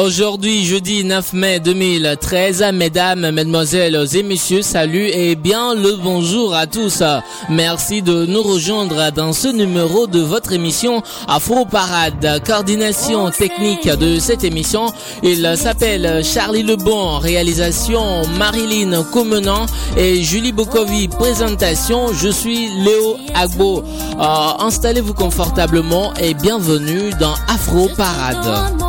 Aujourd'hui, 0.00 0.64
jeudi 0.64 1.04
9 1.04 1.34
mai 1.34 1.60
2013, 1.60 2.64
mesdames, 2.72 3.30
mesdemoiselles 3.32 4.02
et 4.14 4.22
messieurs, 4.22 4.62
salut 4.62 5.06
et 5.08 5.34
bien 5.36 5.74
le 5.74 5.96
bonjour 6.02 6.54
à 6.54 6.66
tous. 6.66 7.02
Merci 7.50 8.00
de 8.00 8.24
nous 8.24 8.42
rejoindre 8.42 9.12
dans 9.12 9.34
ce 9.34 9.48
numéro 9.48 10.06
de 10.06 10.20
votre 10.20 10.54
émission 10.54 11.02
Afro 11.28 11.66
Parade. 11.66 12.42
Coordination 12.46 13.30
technique 13.30 13.88
de 13.88 14.18
cette 14.18 14.42
émission, 14.42 14.86
il 15.22 15.46
s'appelle 15.58 16.24
Charlie 16.24 16.62
Lebon, 16.62 17.18
réalisation 17.18 18.22
Marilyn 18.38 19.02
Comenant 19.12 19.66
et 19.98 20.22
Julie 20.22 20.52
Bokovi, 20.52 21.08
présentation, 21.08 22.10
je 22.14 22.30
suis 22.30 22.70
Léo 22.70 23.18
Agbo. 23.34 23.84
Euh, 24.18 24.64
installez-vous 24.64 25.14
confortablement 25.14 26.14
et 26.14 26.32
bienvenue 26.32 27.10
dans 27.20 27.34
Afro 27.48 27.90
Parade. 27.98 28.80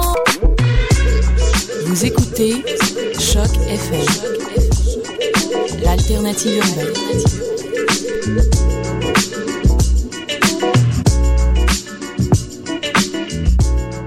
Vous 1.91 2.05
écoutez 2.05 2.63
Choc 3.19 3.49
FM, 3.67 4.05
l'alternative 5.83 6.63
urbaine. 6.77 6.93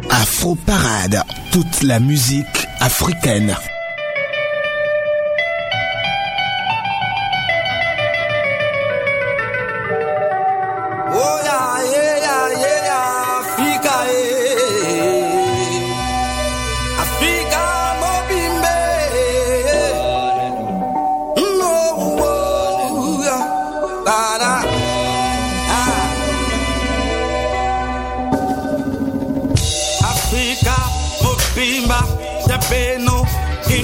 Afro 0.08 0.54
Parade, 0.64 1.22
toute 1.52 1.82
la 1.82 2.00
musique 2.00 2.46
africaine. 2.80 3.54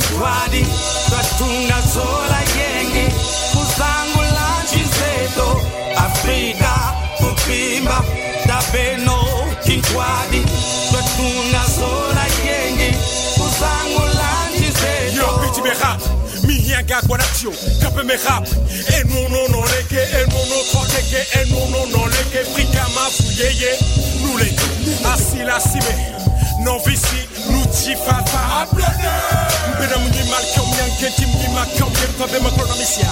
Intwadi, 0.01 0.67
twatunga 1.09 1.79
zola 1.95 2.41
yengi, 2.57 3.13
kuzangula 3.53 4.47
chizeto. 4.71 5.61
Africa, 5.97 6.73
mobimba, 7.21 8.03
tabeno, 8.47 9.19
intwadi, 9.65 10.43
twatunga 10.91 11.63
zola 11.77 12.25
yengi, 12.45 12.97
kuzangula 13.35 14.31
chizeto. 14.57 15.17
Yo, 15.17 15.39
biti 15.43 15.61
me 15.63 15.71
rap, 15.71 16.01
mi 16.45 16.55
hianga 16.55 17.01
guanatio, 17.07 17.53
kape 17.83 18.03
me 18.05 18.17
rap. 18.17 18.47
E 18.97 19.05
no 19.05 19.29
no 19.29 19.47
no 19.49 19.61
leke, 19.73 20.01
e 20.01 20.27
no 20.31 20.41
no 20.51 20.59
tokeke, 20.73 21.21
e 21.41 21.45
no 21.51 21.61
no 21.69 21.85
no 21.93 22.07
leke, 22.07 22.45
frika 22.55 22.89
ma 22.95 23.11
fuyeye, 23.11 23.79
nous 24.23 24.39
les 24.39 24.61
nous 27.71 27.77
tifafa. 27.77 28.67
Mbena 29.77 29.97
mwenye 29.99 30.23
malkom 30.31 30.69
yankenti 30.79 31.27
mwenye 31.27 31.49
makom 31.49 31.93
yen. 32.99 33.09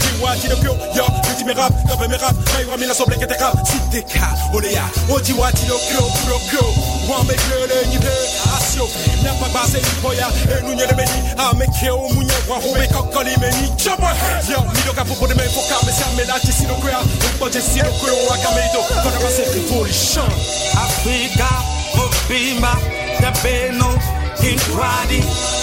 Diwa 0.00 0.36
di 0.36 0.48
dokyo, 0.48 0.76
yo, 0.94 1.06
biti 1.22 1.44
me 1.44 1.54
rap, 1.54 1.72
kape 1.88 2.08
me 2.08 2.16
rap, 2.16 2.36
kaiwa 2.44 2.76
mina 2.76 2.94
soble 2.94 3.16
kete 3.16 3.34
rap, 3.40 3.56
si 3.66 3.78
deka, 3.90 4.28
olea, 4.54 4.84
odiwa 5.08 5.50
di 5.52 5.66
dokyo, 5.66 6.00
dokyo, 6.28 6.64
wame 7.08 7.34
glele 7.34 7.86
nyipe, 7.88 8.08
asio, 8.56 8.88
nyapa 9.24 9.48
base 9.48 9.78
ipoya, 9.78 10.28
enu 10.58 10.74
nyele 10.74 10.92
meni, 10.92 11.30
ameke 11.38 11.90
o 11.90 12.08
munye 12.12 12.32
wa 12.48 12.56
home 12.60 12.86
kokoli 12.88 13.36
meni, 13.40 13.72
chapa, 13.76 14.14
yo, 14.50 14.60
mido 14.74 14.92
ka 14.92 15.04
popo 15.04 15.26
de 15.26 15.34
me 15.34 15.48
foka, 15.48 15.86
me 15.86 15.92
se 15.92 16.04
amela 16.04 16.40
chisi 16.40 16.66
no 16.66 16.74
kwea, 16.74 17.00
upo 17.00 17.48
chisi 17.48 17.78
no 17.78 17.90
kwea, 17.90 18.12
wakameito, 18.30 18.82
kona 19.02 19.20
base 19.20 19.44
revolution. 19.54 20.30
Africa, 20.76 21.48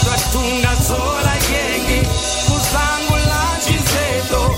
twatunga 0.04 0.71
zola 0.88 1.33
yengi, 1.51 2.07
kuzangula 2.48 3.42
chizeto. 3.65 4.56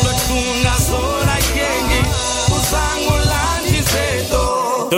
Twatunga 0.00 0.74
zola 0.88 1.36
yengi, 1.56 2.00
kuzangula 2.46 3.40
chizeto. 3.66 4.90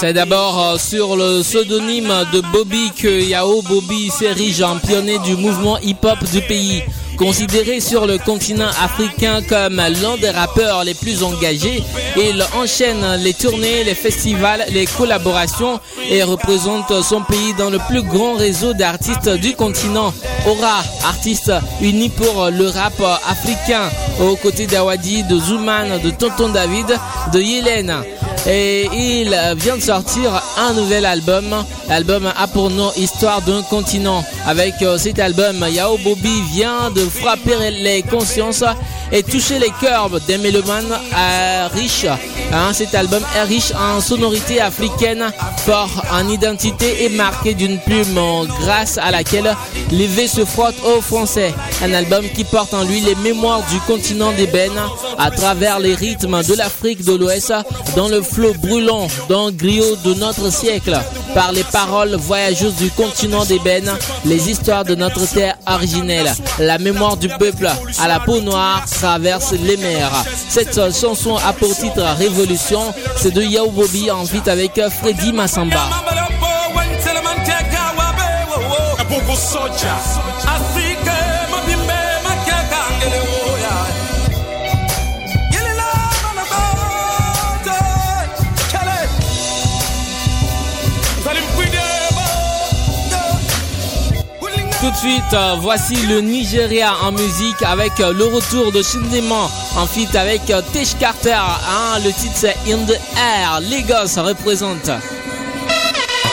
C'est 0.00 0.12
d'abord 0.12 0.58
euh, 0.60 0.78
sur 0.78 1.16
le 1.16 1.42
pseudonyme 1.42 2.12
de 2.32 2.40
Bobby 2.52 2.90
que 2.96 3.08
Yao 3.22 3.62
Bobby 3.62 4.10
s'érige 4.10 4.62
en 4.62 4.76
pionnier 4.78 5.18
du 5.20 5.34
mouvement 5.36 5.78
hip-hop 5.78 6.18
du 6.30 6.40
pays. 6.42 6.82
Considéré 7.18 7.80
sur 7.80 8.06
le 8.06 8.16
continent 8.16 8.70
africain 8.80 9.40
comme 9.48 9.76
l'un 9.76 10.16
des 10.20 10.30
rappeurs 10.30 10.84
les 10.84 10.94
plus 10.94 11.24
engagés, 11.24 11.82
il 12.16 12.44
enchaîne 12.56 13.04
les 13.16 13.34
tournées, 13.34 13.82
les 13.82 13.96
festivals, 13.96 14.64
les 14.70 14.86
collaborations 14.86 15.80
et 16.08 16.22
représente 16.22 17.02
son 17.02 17.22
pays 17.22 17.54
dans 17.58 17.70
le 17.70 17.80
plus 17.88 18.02
grand 18.02 18.34
réseau 18.34 18.72
d'artistes 18.72 19.28
du 19.28 19.54
continent. 19.54 20.14
Aura, 20.46 20.82
artiste 21.04 21.52
uni 21.82 22.08
pour 22.08 22.50
le 22.50 22.68
rap 22.68 23.00
africain, 23.28 23.90
aux 24.20 24.36
côtés 24.36 24.68
d'Awadi, 24.68 25.24
de 25.24 25.38
Zouman, 25.38 25.98
de 26.02 26.10
Tonton 26.10 26.50
David, 26.50 26.86
de 27.32 27.40
Yélène. 27.40 27.94
Et 28.46 28.88
il 28.94 29.36
vient 29.56 29.76
de 29.76 29.82
sortir 29.82 30.40
un 30.56 30.72
nouvel 30.72 31.04
album. 31.04 31.64
L'album 31.88 32.32
a 32.34 32.46
pour 32.46 32.70
nom 32.70 32.92
Histoire 32.96 33.42
d'un 33.42 33.62
continent. 33.62 34.24
Avec 34.48 34.80
euh, 34.80 34.96
cet 34.96 35.18
album, 35.18 35.62
Yao 35.70 35.98
Bobby 35.98 36.40
vient 36.54 36.90
de 36.90 37.00
frapper 37.02 37.70
les 37.70 38.00
consciences 38.00 38.64
et 39.12 39.22
toucher 39.22 39.58
les 39.58 39.70
cœurs 39.78 40.08
des 40.26 40.38
mélomanes 40.38 40.90
riches. 41.74 42.06
Hein, 42.50 42.72
cet 42.72 42.94
album 42.94 43.22
est 43.36 43.42
riche 43.42 43.72
en 43.74 44.00
sonorités 44.00 44.58
africaines, 44.60 45.26
fort 45.66 46.02
en 46.10 46.26
identité 46.30 47.04
et 47.04 47.10
marqué 47.10 47.52
d'une 47.52 47.78
plume 47.78 48.18
grâce 48.60 48.96
à 48.96 49.10
laquelle 49.10 49.54
V 49.90 50.26
se 50.26 50.44
frottent 50.46 50.82
aux 50.82 51.02
Français. 51.02 51.52
Un 51.84 51.92
album 51.92 52.24
qui 52.34 52.44
porte 52.44 52.72
en 52.72 52.84
lui 52.84 53.00
les 53.00 53.14
mémoires 53.16 53.62
du 53.70 53.78
continent 53.80 54.32
d'ébène 54.32 54.80
à 55.18 55.30
travers 55.30 55.78
les 55.78 55.94
rythmes 55.94 56.42
de 56.42 56.54
l'Afrique 56.54 57.04
de 57.04 57.14
l'Ouest 57.14 57.52
dans 57.96 58.08
le 58.08 58.22
flot 58.22 58.54
brûlant 58.54 59.08
d'un 59.28 59.50
griot 59.50 59.96
de 60.04 60.14
notre 60.14 60.50
siècle 60.50 60.98
par 61.34 61.52
les 61.52 61.64
paroles 61.64 62.16
voyageuses 62.16 62.76
du 62.76 62.90
continent 62.90 63.44
d'ébène, 63.44 63.90
les 64.24 64.37
histoires 64.38 64.84
de 64.84 64.94
notre 64.94 65.26
terre 65.26 65.56
originelle. 65.66 66.32
La 66.58 66.78
mémoire 66.78 67.16
du 67.16 67.28
peuple 67.28 67.68
à 67.98 68.08
la 68.08 68.20
peau 68.20 68.40
noire 68.40 68.84
traverse 68.90 69.52
les 69.52 69.76
mers. 69.76 70.10
Cette 70.48 70.92
chanson 70.94 71.36
a 71.36 71.52
pour 71.52 71.74
titre 71.74 72.02
Révolution, 72.18 72.94
c'est 73.16 73.32
de 73.32 73.42
Yao 73.42 73.70
Bobby 73.70 74.10
en 74.10 74.24
feat 74.24 74.46
avec 74.48 74.80
Freddy 75.00 75.32
Massamba. 75.32 75.88
Suite, 94.98 95.32
euh, 95.32 95.54
voici 95.60 95.94
le 96.06 96.20
Nigeria 96.20 96.92
en 97.02 97.12
musique 97.12 97.62
avec 97.62 98.00
euh, 98.00 98.12
le 98.12 98.24
retour 98.24 98.72
de 98.72 98.82
Shindeman 98.82 99.48
en 99.76 99.86
feat 99.86 100.14
avec 100.16 100.50
euh, 100.50 100.60
Tish 100.72 100.96
Carter. 100.98 101.34
Hein, 101.34 101.98
le 102.04 102.12
titre 102.12 102.34
c'est 102.34 102.56
In 102.66 102.84
the 102.84 102.98
Air. 103.16 103.60
Lagos 103.60 104.20
représente. 104.20 104.90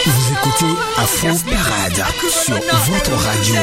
Vous 0.05 0.33
écoutez 0.33 0.73
Afro 0.97 1.27
Parade 1.27 2.05
sur 2.43 2.55
votre 2.55 3.13
radio. 3.23 3.55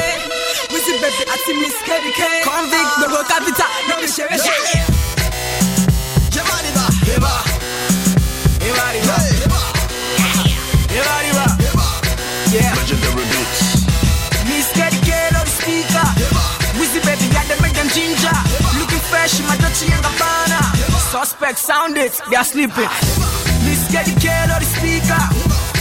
Legendary 12.52 13.24
beats. 13.24 13.91
My 19.40 19.56
Dolce 19.56 19.88
and 19.88 20.04
Gabbana. 20.04 20.60
Suspect 21.08 21.58
sound 21.58 21.96
it, 21.96 22.20
they 22.28 22.36
are 22.36 22.44
sleeping. 22.44 22.90
Miss 23.64 23.88
get 23.88 24.04
the 24.04 24.14
kill 24.20 24.48
or 24.52 24.60
the 24.60 24.68
speaker. 24.68 25.22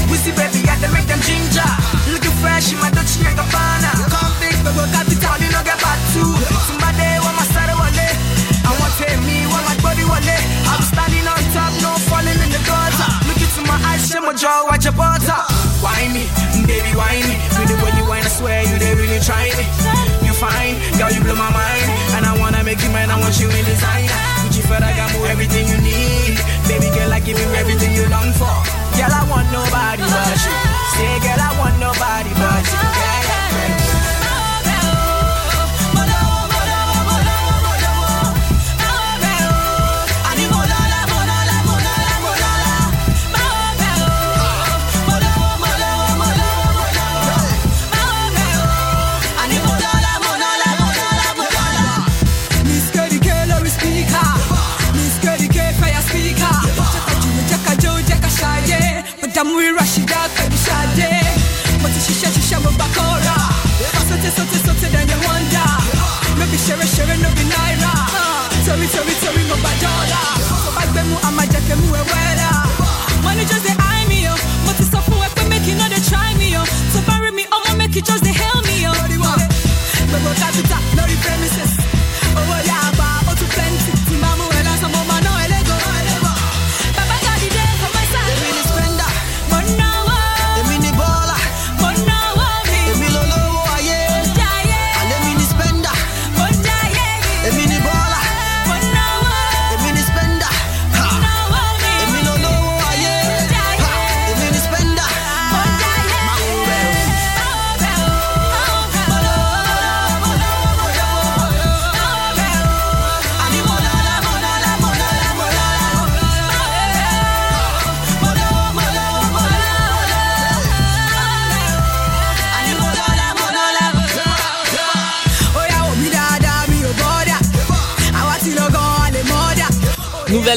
Wizzy 0.08 0.32
baby, 0.32 0.64
I 0.68 0.80
can 0.80 0.92
make 0.96 1.08
them 1.08 1.20
ginger. 1.28 1.68
Looking 2.12 2.36
fresh 2.40 2.72
in 2.72 2.80
my 2.80 2.88
Dolce 2.92 3.20
and 3.28 3.36
Gabbana. 3.36 3.92
Big, 4.40 4.56
but 4.64 4.74
go 4.74 4.88
capital, 4.96 5.36
you 5.44 5.52
know 5.52 5.64
get 5.68 5.80
back 5.84 6.00
to. 6.16 6.24
Somebody 6.66 7.08
want 7.20 7.36
my 7.36 7.46
side 7.52 7.76
wallet. 7.76 8.16
I 8.64 8.72
want 8.80 8.94
take 8.96 9.20
me, 9.28 9.44
want 9.52 9.66
my 9.68 9.76
body 9.84 10.06
wallet. 10.08 10.44
I'm 10.72 10.82
standing 10.88 11.28
on 11.28 11.42
top, 11.52 11.72
no 11.84 11.92
falling 12.08 12.40
in 12.40 12.50
the 12.56 12.62
gutter. 12.64 13.12
Look 13.28 13.38
into 13.38 13.62
my 13.68 13.78
eyes, 13.92 14.08
share 14.08 14.24
my 14.24 14.34
jaw, 14.34 14.64
watch 14.66 14.88
your 14.88 14.96
butter. 14.96 15.42
Whiny, 15.84 16.26
baby, 16.64 16.92
whiny. 16.96 17.36
With 17.60 17.68
the 17.68 17.76
way 17.84 17.92
you 18.00 18.06
whine, 18.08 18.24
I 18.24 18.32
swear 18.32 18.64
you 18.64 18.80
they 18.80 18.96
really 18.96 19.20
try 19.20 19.52
me. 19.54 19.66
You 20.24 20.34
fine, 20.34 20.80
girl, 20.98 21.12
you 21.12 21.22
blow 21.22 21.36
my 21.36 21.52
mind. 21.52 21.91
And 23.32 23.40
I 23.40 23.48
wanna 23.48 23.48
make 23.48 23.48
you 23.48 23.48
mine, 23.48 23.48
I 23.48 23.48
want 23.48 23.48
you 23.48 23.48
in 23.48 23.66
design. 23.66 24.10
Gucci 24.44 24.62
Ferragamo, 24.68 25.30
everything 25.30 25.68
you 25.68 25.78
need. 25.80 26.36
Baby 26.68 26.90
girl, 26.96 27.14
I 27.14 27.20
give 27.20 27.40
you 27.40 27.48
everything 27.56 27.94
you 27.94 28.08
long 28.10 28.32
for. 28.34 28.52
Girl, 28.98 29.14
I 29.14 29.24
want 29.30 29.48
nobody 29.52 30.04
but 30.04 30.40
you. 30.44 30.54
Say, 30.96 31.20
girl, 31.24 31.40
I 31.40 31.56
want 31.60 31.80
nobody 31.80 32.32
but 32.36 32.66
you. 32.68 33.01
Leta 59.42 59.54
mój 59.54 59.66
Rashida 59.80 60.30
Kebishade 60.38 61.10
Mocy 61.82 62.00
shisha 62.02 62.32
shisha 62.32 62.60
mubakora. 62.60 63.36
Sote 64.08 64.30
sote 64.38 64.58
sote 64.66 64.88
danya 64.94 65.16
wanda. 65.28 65.66
No 66.38 66.46
be 66.46 66.58
shere 66.58 66.86
shere 66.86 67.18
no 67.18 67.30
me 67.30 67.44
naira. 67.50 67.92
Me 68.78 68.88
tori 68.88 69.16
tori 69.22 69.44
mo 69.50 69.56
badola 69.56 70.22
Bagbe 70.76 71.04
mu 71.10 71.18
amajake 71.28 71.76
mu 71.76 71.96
ewera 71.96 72.52
Money 73.24 73.46
just 73.46 73.64
dey 73.66 73.76
eye 73.80 74.06
me 74.08 74.24
yo 74.24 74.34
Moty 74.66 74.84
sofu 74.84 75.12
wepe 75.20 75.50
make 75.50 75.66
you 75.68 75.76
no 75.76 75.90
they 75.90 76.00
try 76.02 76.34
me 76.38 76.52
yo 76.54 76.64
So 76.94 77.02
bury 77.08 77.32
me 77.32 77.46
omo 77.52 77.78
make 77.78 77.96
it 77.98 78.06
just 78.06 78.24
dey 78.24 78.32
help 78.34 78.51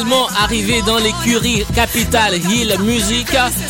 Nouvellement 0.05 0.29
arrivée 0.39 0.83
dans 0.83 0.99
l'écurie 0.99 1.65
Capital 1.75 2.35
Hill 2.35 2.77
Music, 2.81 3.29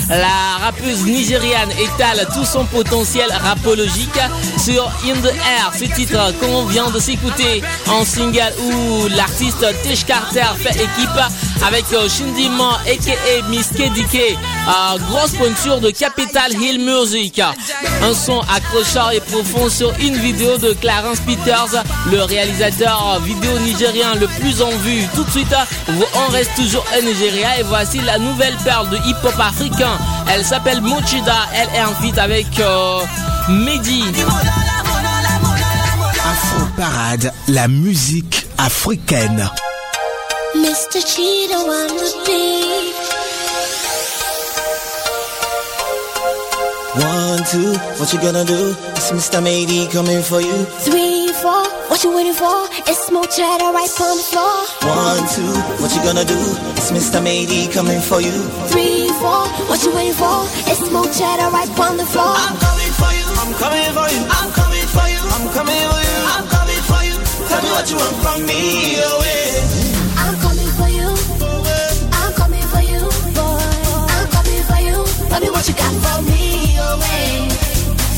la 0.08 0.64
rappeuse 0.64 1.04
nigériane 1.04 1.70
étale 1.72 2.26
tout 2.34 2.44
son 2.44 2.64
potentiel 2.64 3.28
rapologique 3.30 4.18
sur 4.58 4.84
In 5.06 5.14
the 5.20 5.26
Air, 5.26 5.72
ce 5.78 5.84
titre 5.84 6.34
qu'on 6.40 6.64
vient 6.64 6.90
de 6.90 6.98
s'écouter 6.98 7.62
en 7.88 8.04
single 8.04 8.52
où 8.64 9.06
l'artiste 9.14 9.64
Tish 9.84 10.04
Carter 10.06 10.46
fait 10.58 10.74
équipe 10.74 11.20
avec 11.66 11.84
euh, 11.92 12.08
Shindy 12.08 12.48
Man 12.48 12.74
aka 12.86 13.48
Miss 13.48 13.68
KDK, 13.68 14.36
grosse 15.10 15.32
pointure 15.32 15.80
de 15.80 15.90
Capital 15.90 16.52
Hill 16.52 16.80
Music. 16.84 17.40
Un 18.02 18.14
son 18.14 18.40
accrocheur 18.40 19.12
et 19.12 19.20
profond 19.20 19.68
sur 19.68 19.92
une 20.00 20.16
vidéo 20.16 20.58
de 20.58 20.72
Clarence 20.74 21.20
Peters, 21.20 21.82
le 22.10 22.22
réalisateur 22.22 23.20
vidéo 23.24 23.58
nigérien 23.60 24.14
le 24.14 24.26
plus 24.26 24.62
en 24.62 24.70
vue. 24.78 25.04
Tout 25.14 25.24
de 25.24 25.30
suite, 25.30 25.54
on 25.88 26.32
reste 26.32 26.50
toujours 26.56 26.84
un 26.96 27.02
Nigeria 27.02 27.58
et 27.58 27.62
voici 27.62 28.00
la 28.00 28.18
nouvelle 28.18 28.56
perle 28.64 28.88
de 28.90 28.96
hip-hop 28.96 29.38
africain. 29.38 29.98
Elle 30.28 30.44
s'appelle 30.44 30.80
Mochida, 30.80 31.36
elle 31.54 31.68
est 31.78 31.84
en 31.84 31.94
feat 32.00 32.18
avec 32.18 32.46
euh, 32.60 33.00
Mehdi. 33.48 34.04
Afro 36.30 36.66
Parade, 36.76 37.32
la 37.48 37.68
musique 37.68 38.46
africaine. 38.58 39.50
Mr. 40.64 40.96
Cheetah 41.04 41.60
on 41.60 41.88
the 41.92 42.08
beat. 42.24 42.96
One, 46.96 47.44
two, 47.52 47.76
what 48.00 48.08
you 48.14 48.18
gonna 48.24 48.46
do? 48.48 48.72
It's 48.96 49.12
Mr. 49.12 49.44
Matey 49.44 49.92
coming 49.92 50.22
for 50.22 50.40
you. 50.40 50.64
Three, 50.80 51.28
four, 51.36 51.68
what 51.92 52.02
you 52.02 52.16
waiting 52.16 52.32
for? 52.32 52.64
It's 52.88 53.10
more 53.12 53.26
cheddar 53.28 53.76
right 53.76 53.92
on 54.08 54.16
the 54.16 54.24
floor. 54.24 54.56
One, 54.88 55.28
two, 55.36 55.52
what 55.84 55.92
you 55.92 56.00
gonna 56.00 56.24
do? 56.24 56.40
It's 56.80 56.90
Mr. 56.96 57.20
Matey 57.22 57.68
coming 57.68 58.00
for 58.00 58.22
you. 58.22 58.32
Three, 58.72 59.12
four, 59.20 59.44
what 59.68 59.84
you 59.84 59.92
waiting 59.92 60.16
for? 60.16 60.48
It's 60.72 60.88
more 60.90 61.04
cheddar 61.12 61.52
right 61.52 61.68
on 61.76 61.98
the 61.98 62.08
floor. 62.08 62.32
I'm 62.40 62.56
coming 62.56 62.92
for 62.96 63.12
you. 63.12 63.26
I'm 63.36 63.52
coming 63.60 63.90
for 63.92 64.08
you. 64.08 64.22
I'm 64.32 64.48
coming 64.56 64.86
for 64.96 65.06
you. 65.12 65.20
I'm 65.28 65.44
coming 65.52 65.84
for 65.92 66.00
you. 66.08 66.16
I'm 66.32 66.46
coming 66.48 66.82
for 66.88 67.02
you. 67.04 67.16
Tell 67.52 67.60
me 67.60 67.68
what 67.68 67.84
you 67.90 67.96
want 68.00 68.16
from 68.24 68.46
me, 68.48 68.96
oh 69.04 69.43
Tell 75.34 75.42
me 75.42 75.50
what 75.50 75.66
you 75.66 75.74
got 75.74 75.90
for 75.90 76.22
me, 76.30 76.78
oh 76.78 76.96
yeah. 77.02 77.48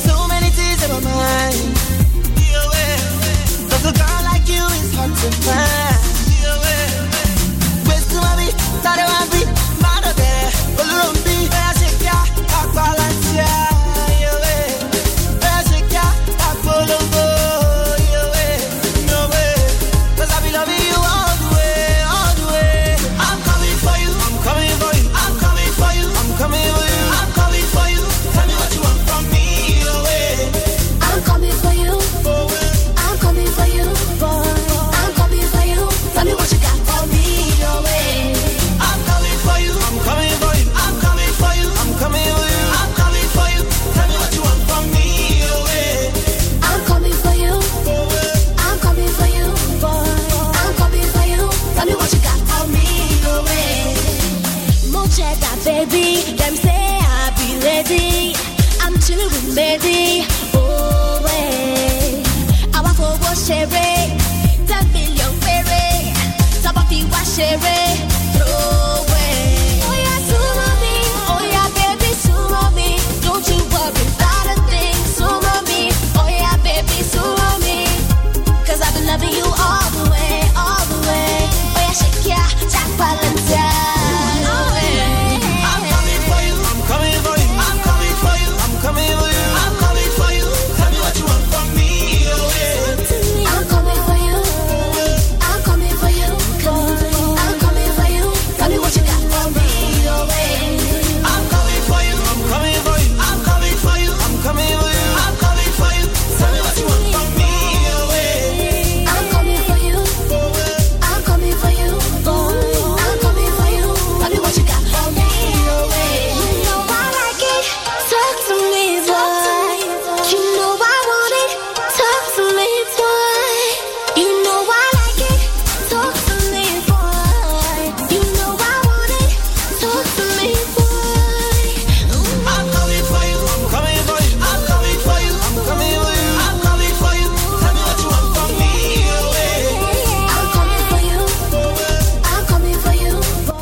So 0.05 0.29
many 0.29 0.51
things 0.51 0.85
in 0.85 0.91
my 0.91 1.01
mind. 1.01 1.57
Yeah. 2.37 2.69
Cause 3.71 3.87
a 3.89 3.93
girl 3.97 4.21
like 4.29 4.47
you 4.47 4.61
is 4.61 4.93
hard 4.95 5.13
to 5.17 5.31
find. 5.41 5.97
Yeah. 6.45 6.61
Where's 7.89 8.05
the 8.13 8.21
mommy? 8.21 8.53
Tell 8.83 8.99
her 9.01 9.09
I'm 9.09 9.31
be 9.31 9.47
mad 9.47 9.56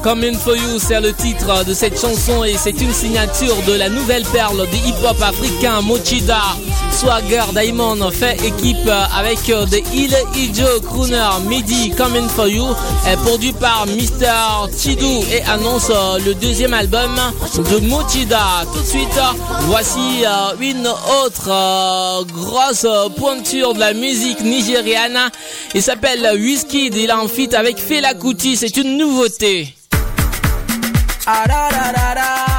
Coming 0.05 0.35
for 0.35 0.55
You, 0.55 0.79
c'est 0.79 1.01
le 1.01 1.15
titre 1.15 1.65
de 1.65 1.73
cette 1.73 1.99
chanson 1.99 2.45
et 2.45 2.57
c'est 2.59 2.79
une 2.79 2.93
signature 2.93 3.57
de 3.67 3.73
la 3.73 3.89
nouvelle 3.89 4.23
perle 4.35 4.69
du 4.69 4.77
hip-hop 4.77 5.17
africain 5.23 5.81
Mochida. 5.81 6.43
Swagger 6.93 7.45
Diamond 7.55 8.11
fait 8.11 8.37
équipe 8.45 8.87
avec 9.17 9.39
The 9.45 9.83
Hill 9.95 10.15
Ijo 10.37 10.81
Crooner 10.83 11.31
Midi 11.49 11.91
Coming 11.97 12.29
for 12.29 12.49
You 12.49 12.67
est 13.09 13.17
produit 13.17 13.55
par 13.55 13.87
Mr. 13.87 14.69
Chidou 14.79 15.25
et 15.33 15.41
annonce 15.45 15.91
le 16.23 16.35
deuxième 16.35 16.75
album 16.75 17.17
de 17.57 17.79
Mochida. 17.89 18.67
Tout 18.75 18.81
de 18.81 18.87
suite, 18.87 19.21
voici 19.63 20.23
euh, 20.27 20.55
une 20.61 20.87
autre 20.87 21.49
euh, 21.49 22.25
grosse 22.25 22.87
pointure 23.17 23.73
de 23.73 23.81
la 23.81 23.95
musique 23.95 24.43
nigériane. 24.43 25.31
Il 25.75 25.83
s'appelle 25.83 26.29
Whiskey, 26.39 26.91
il 26.93 26.99
est 26.99 27.11
en 27.11 27.25
avec 27.57 27.79
Fela 27.79 28.13
Kuti, 28.13 28.57
c'est 28.57 28.77
une 28.77 28.99
nouveauté. 28.99 29.75
Ah, 31.27 31.47
da, 31.47 31.71
da, 31.71 31.93
da, 31.93 32.15
da. 32.15 32.54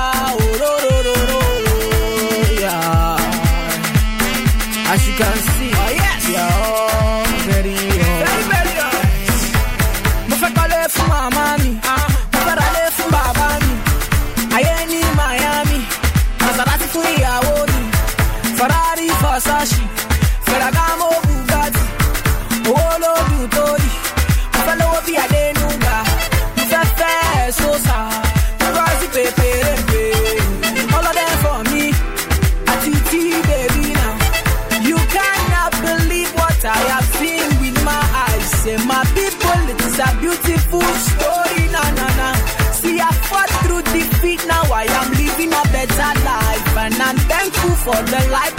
Beautiful 40.85 41.17
story, 41.17 41.67
na 41.71 41.81
na 41.97 42.07
na. 42.17 42.29
See, 42.73 42.99
I 42.99 43.11
fought 43.29 43.49
through 43.63 43.81
defeat, 43.93 44.45
now 44.47 44.63
I 44.71 44.85
am 44.85 45.11
living 45.13 45.53
a 45.53 45.63
better 45.71 46.11
life, 46.23 46.77
and 46.77 46.95
I'm 47.01 47.17
thankful 47.17 47.75
for 47.85 47.99
the 48.03 48.21
life 48.31 48.55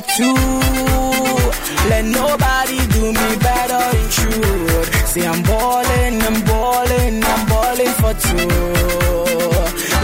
for 0.00 0.06
two. 0.16 0.34
Let 1.88 2.04
nobody 2.04 2.78
do 2.88 3.12
me 3.12 3.36
better 3.38 3.82
in 3.98 4.08
truth. 4.10 5.08
See, 5.08 5.24
I'm 5.24 5.42
ballin', 5.42 6.20
I'm 6.22 6.44
ballin', 6.44 7.24
I'm 7.24 7.46
ballin' 7.48 7.94
for 8.02 8.14
two. 8.26 8.48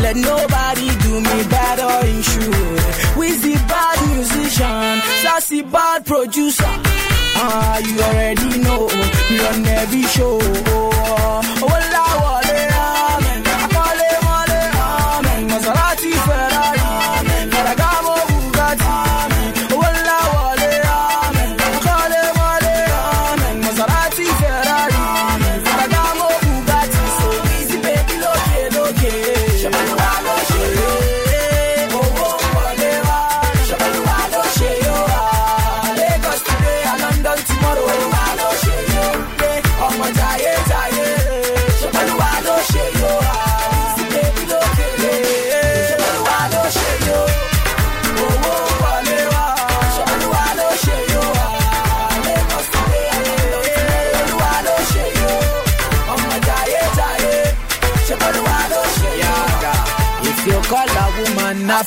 Let 0.02 0.16
nobody 0.16 0.88
do 1.04 1.20
me 1.20 1.38
better 1.48 2.06
in 2.06 2.22
truth. 2.22 3.14
Wizzy 3.18 3.54
bad 3.68 3.98
musician, 4.14 5.00
sassy 5.22 5.62
bad 5.62 6.04
producer. 6.06 6.74
Ah, 7.36 7.78
you 7.78 8.00
already 8.00 8.58
know, 8.60 8.86
we 9.30 9.46
on 9.46 9.66
every 9.66 10.02
show. 10.02 10.83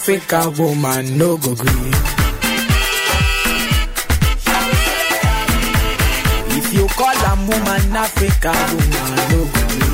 Africa 0.09 0.49
woman, 0.57 1.17
no 1.17 1.35
go 1.35 1.53
green. 1.53 1.93
If 6.55 6.73
you 6.73 6.87
call 6.87 7.11
a 7.11 7.35
woman 7.35 7.93
Africa 7.93 8.53
woman, 8.71 9.15
no 9.29 9.43
go 9.43 9.51
green. 9.51 9.86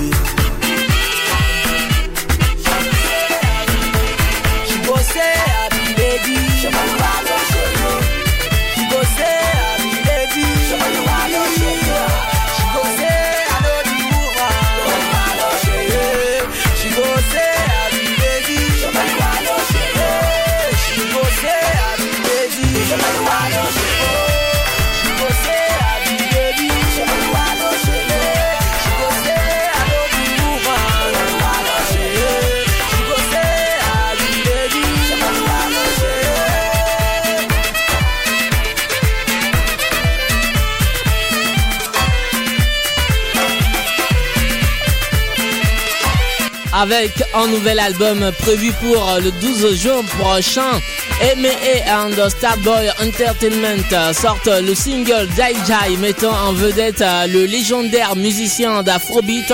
Avec 46.93 47.23
un 47.33 47.47
nouvel 47.47 47.79
album 47.79 48.31
prévu 48.39 48.71
pour 48.73 49.17
le 49.23 49.31
12 49.31 49.81
juin 49.81 50.01
prochain. 50.19 50.79
M.A. 51.21 52.05
and 52.05 52.29
Starboy 52.29 52.89
Entertainment 53.01 54.13
sortent 54.13 54.47
le 54.61 54.75
single 54.75 55.27
Jai 55.35 55.55
Jai 55.67 55.97
mettant 55.97 56.33
en 56.33 56.53
vedette 56.53 57.03
le 57.29 57.45
légendaire 57.45 58.15
musicien 58.15 58.83
d'Afrobeat 58.83 59.53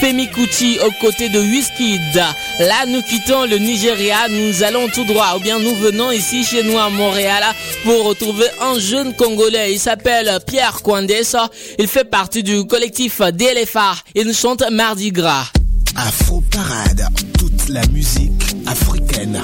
Femi 0.00 0.28
Kuti 0.30 0.78
aux 0.86 0.92
côtés 1.00 1.28
de 1.28 1.40
Wizkid. 1.40 2.14
Là, 2.60 2.86
nous 2.86 3.02
quittons 3.02 3.44
le 3.44 3.58
Nigeria, 3.58 4.28
nous 4.28 4.62
allons 4.62 4.88
tout 4.88 5.04
droit, 5.04 5.34
ou 5.36 5.40
bien 5.40 5.58
nous 5.58 5.74
venons 5.74 6.10
ici 6.10 6.44
chez 6.44 6.62
nous 6.62 6.78
à 6.78 6.88
Montréal 6.88 7.42
pour 7.84 8.04
retrouver 8.04 8.46
un 8.60 8.78
jeune 8.78 9.14
Congolais. 9.14 9.72
Il 9.72 9.78
s'appelle 9.78 10.38
Pierre 10.46 10.80
Kwandesa. 10.82 11.48
Il 11.78 11.88
fait 11.88 12.04
partie 12.04 12.42
du 12.42 12.66
collectif 12.66 13.20
DLFA. 13.20 13.94
Il 14.14 14.26
nous 14.26 14.34
chante 14.34 14.62
Mardi 14.70 15.12
Gras. 15.12 15.50
Afro 16.00 16.40
Parade, 16.42 17.08
toute 17.36 17.68
la 17.68 17.84
musique 17.88 18.54
africaine. 18.66 19.42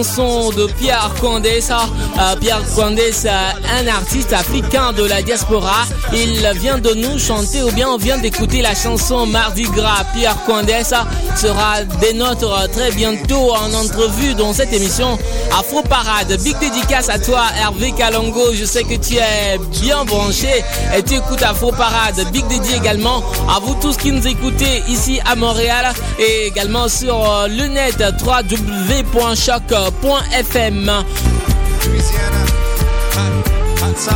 De 0.00 0.66
Pierre 0.78 1.12
Condessa. 1.20 1.80
Euh, 2.18 2.34
Pierre 2.40 2.62
Condessa, 2.74 3.54
un 3.78 3.86
artiste 3.86 4.32
africain 4.32 4.94
de 4.94 5.04
la 5.04 5.20
diaspora. 5.20 5.84
Il 6.14 6.48
vient 6.58 6.78
de 6.78 6.94
nous 6.94 7.18
chanter 7.18 7.62
ou 7.62 7.70
bien 7.70 7.86
on 7.90 7.98
vient 7.98 8.16
d'écouter 8.16 8.62
la 8.62 8.74
chanson 8.74 9.26
Mardi 9.26 9.64
Gras. 9.64 10.06
Pierre 10.14 10.42
Condessa 10.46 11.06
sera 11.36 11.84
des 12.00 12.14
nôtres 12.14 12.70
très 12.72 12.92
bientôt 12.92 13.54
en 13.54 13.74
entrevue 13.74 14.34
dans 14.34 14.54
cette 14.54 14.72
émission 14.72 15.18
Afro 15.58 15.82
Parade. 15.82 16.36
Big 16.42 16.58
dédicace 16.58 17.08
à 17.08 17.18
toi 17.18 17.42
Hervé 17.60 17.92
Kalongo. 17.92 18.52
Je 18.54 18.64
sais 18.64 18.84
que 18.84 18.94
tu 18.94 19.16
es 19.16 19.58
bien 19.82 20.04
branché 20.04 20.64
et 20.96 21.02
tu 21.02 21.14
écoutes 21.14 21.42
Afro 21.42 21.72
Parade. 21.72 22.24
Big 22.32 22.46
dédié 22.48 22.76
également 22.76 23.22
à 23.48 23.58
vous 23.60 23.74
tous 23.80 23.96
qui 23.96 24.12
nous 24.12 24.26
écoutez 24.26 24.82
ici 24.88 25.20
à 25.24 25.34
Montréal 25.36 25.92
et 26.18 26.46
également 26.46 26.88
sur 26.88 27.16
euh, 27.30 27.48
le 27.48 27.66
net 27.66 28.02
www.choc.fm. 28.24 29.30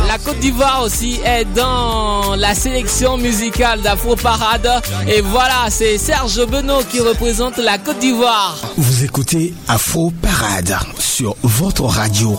La 0.07 0.17
Côte 0.17 0.39
d'Ivoire 0.39 0.81
aussi 0.83 1.19
est 1.23 1.45
dans 1.53 2.35
la 2.35 2.55
sélection 2.55 3.17
musicale 3.17 3.81
d'Afro 3.81 4.15
Parade. 4.15 4.67
Et 5.07 5.21
voilà, 5.21 5.65
c'est 5.69 5.97
Serge 5.97 6.43
Benoît 6.47 6.83
qui 6.89 6.99
représente 7.01 7.57
la 7.57 7.77
Côte 7.77 7.99
d'Ivoire. 7.99 8.57
Vous 8.77 9.03
écoutez 9.03 9.53
Afro 9.67 10.11
Parade 10.21 10.75
sur 11.15 11.33
votre 11.43 11.85
radio. 11.85 12.37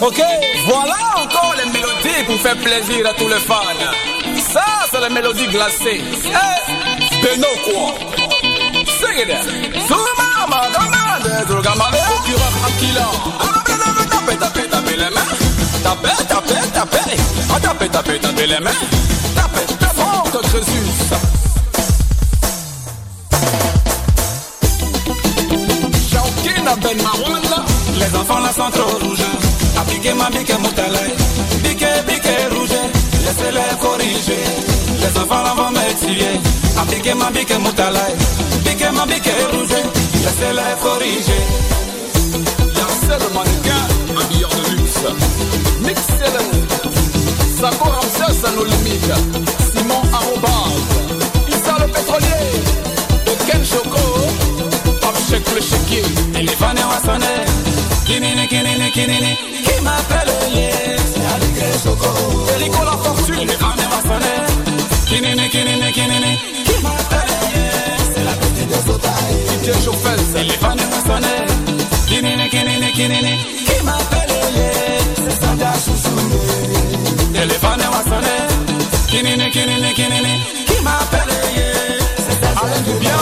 Ok, 0.00 0.22
voilà 0.64 0.94
encore 1.16 1.52
les 1.58 1.72
mélodies 1.72 2.22
pour 2.24 2.36
faire 2.36 2.56
plaisir 2.58 3.04
à 3.04 3.14
tous 3.14 3.26
les 3.26 3.40
fans. 3.40 3.56
Ça, 4.52 4.64
c'est 4.92 5.00
la 5.00 5.08
mélodie 5.08 5.48
glacée. 5.48 6.00
Eh, 6.24 7.20
Beno 7.20 7.48
quoi? 7.64 7.94
Sing 8.84 9.18
it 9.18 9.28
Akila. 12.68 13.10
Tapez, 14.08 14.36
tapez, 14.36 14.68
tapez 14.68 14.96
les 14.96 15.10
mains. 15.10 15.32
Tapez, 15.82 16.24
tapez, 16.28 16.68
tapez. 16.72 17.16
Ah, 17.52 17.58
tapez, 17.60 17.88
tapez, 17.88 18.18
tapez 18.20 18.46
les 18.46 18.60
mains. 18.60 19.21
Les 28.12 28.18
enfants 28.18 28.40
là 28.40 28.52
sont 28.52 28.70
trop 28.70 28.98
rouges. 28.98 29.24
Appliquez 29.78 30.12
ma 30.12 30.28
bique 30.30 30.52
moutalai, 30.58 31.14
bique, 31.62 31.86
bique 32.06 32.30
rouge, 32.52 32.76
laissez-les 33.24 33.76
corriger. 33.80 34.44
Les 35.00 35.20
enfants 35.20 35.42
là 35.42 35.54
vont 35.56 35.70
m'étudier. 35.70 36.40
Appliquez 36.78 37.14
ma 37.14 37.30
bique 37.30 37.58
moutalai, 37.58 38.14
bique 38.64 38.84
ma 38.92 39.06
bique 39.06 39.30
rouge, 39.52 39.76
laissez-les 40.24 40.76
corriger. 40.82 41.42
Y'a 42.76 42.88
seul 43.06 43.22
mannequin, 43.34 43.82
milliard 44.08 44.50
de 44.50 44.70
luxe. 44.76 45.04
Mixez-le. 45.80 46.42
Sako 47.60 47.90
Ramsès 47.90 48.46
à 48.46 48.50
nos 48.56 48.64
limites. 48.64 49.14
Simon 49.72 50.02
Arrobas. 50.12 50.72
Issa 51.48 51.76
le 51.80 51.86
pétrolier. 51.90 52.26
Ken 53.46 53.64
Choco. 53.64 53.98
Pop 55.00 55.16
Check 55.30 55.42
le 55.54 55.60
chéquier. 55.60 56.04
Et 56.38 56.42
les 56.42 56.56
vont 56.56 57.00
sonner. 57.04 57.71
Kinini, 58.04 58.46
kinini, 58.48 58.90
kinini. 58.90 59.36
Qui 59.64 59.80
m'appelle 59.82 60.32
les 60.54 60.70
C'est 61.12 61.24
Aligré 61.34 61.70
Choco. 61.82 62.10
Erico 62.54 62.84
la 62.84 62.96
fortune. 63.02 63.46
Les 63.46 63.54
fans 63.54 63.74
vont 63.76 64.02
sonner. 64.08 64.38
Kinini, 65.06 65.48
kinini, 65.48 65.92
kinini. 65.92 66.38
Qui 66.64 66.82
m'appelle 66.82 67.32
les 67.54 68.14
C'est 68.14 68.24
la 68.24 68.32
petite 68.32 68.68
des 68.68 68.90
otailles. 68.90 69.40
DJ 69.62 69.84
Chauffeur. 69.84 70.18
Et 70.36 70.44
les 70.44 70.58
fans 70.62 70.76
vont 70.76 71.02
sonner. 71.06 71.46
Kinini, 72.08 72.48
kinini, 72.48 72.92
kinini. 72.92 73.34
Qui 73.66 73.84
m'appelle 73.84 74.34
les 74.56 75.22
C'est 75.22 75.44
Sanda 75.44 75.72
Chouchou. 75.84 76.16
Et 77.34 77.48
sonner. 78.10 78.42
Kinini, 79.08 79.50
kinini, 79.50 79.94
kinini. 79.94 80.34
Qui 80.66 80.82
m'appelle 80.82 81.34
C'est 82.18 82.44
Alain 82.46 82.80
Dubian. 82.84 83.20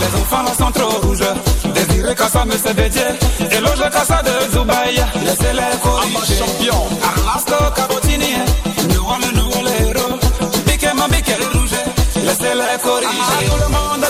Les 0.00 0.20
enfants 0.20 0.46
sont 0.56 0.70
trop 0.70 1.00
rouges. 1.00 1.67
Désiré 1.98 2.14
Kassa 2.14 2.44
me 2.44 2.52
c'est 2.52 2.74
dédié. 2.74 3.02
Éloge 3.50 3.90
Kassa 3.90 4.22
de 4.22 4.52
Dubaï. 4.52 5.04
Laissez-les 5.24 5.78
corriger. 5.82 6.38
champion. 6.38 6.86
Arlasco 7.02 7.56
Cabotini. 7.74 8.34
Nous 8.94 9.26
le 9.26 9.36
nouveau 9.36 9.66
héros. 9.66 10.18
Bique 10.64 10.86
ma 10.94 11.08
bique 11.08 11.34
rouge. 11.52 11.74
Laissez-les 12.14 12.78
corriger. 12.84 13.50
Tout 13.50 13.56
le 13.64 13.68
monde 13.68 14.06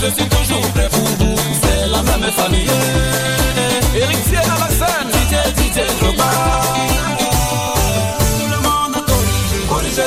je 0.00 0.06
suis 0.10 0.28
toujours 0.28 0.60
prêt 0.72 0.88
pour 0.90 1.08
vous. 1.18 1.36
C'est 1.62 1.86
la 1.86 2.02
même 2.02 2.30
famille. 2.32 2.68
Eric 3.94 4.18
à 4.34 4.58
la 4.58 4.68
scène. 4.68 5.08
DJ, 5.12 5.34
DJ, 5.56 5.78
Drogba. 6.00 6.30
Tout 8.38 8.48
le 8.50 8.58
monde. 8.66 9.04
Corrige. 9.06 9.40
Corrige. 9.68 10.02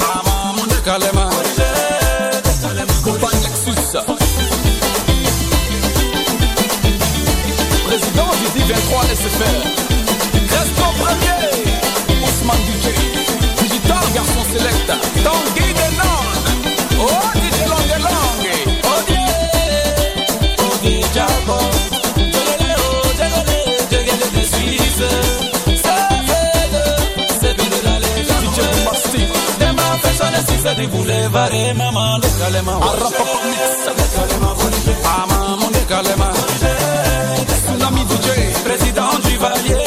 Maman, 0.00 0.54
mon 0.56 0.66
calma. 0.84 1.28
Compagne 3.04 3.40
Lexus. 3.42 3.98
Président 7.86 8.30
du 8.40 8.72
23 8.72 9.02
SFR. 9.04 9.58
Reste 10.54 10.80
en 10.82 10.92
premier. 11.02 11.42
Ousmane 12.22 12.64
DJ. 12.68 12.86
Digital 13.62 14.04
garçon 14.14 14.44
select. 14.52 15.17
Du 30.64 30.86
boulevard. 30.88 31.52
Et 31.54 31.72
maman, 31.74 32.18
décalema. 32.18 32.72
Arrapa 32.72 33.24
Ah. 35.04 35.24
Tsunami 37.48 38.00
DJ. 38.10 38.28
Président 38.64 39.12
du 39.24 39.36
Valier. 39.38 39.84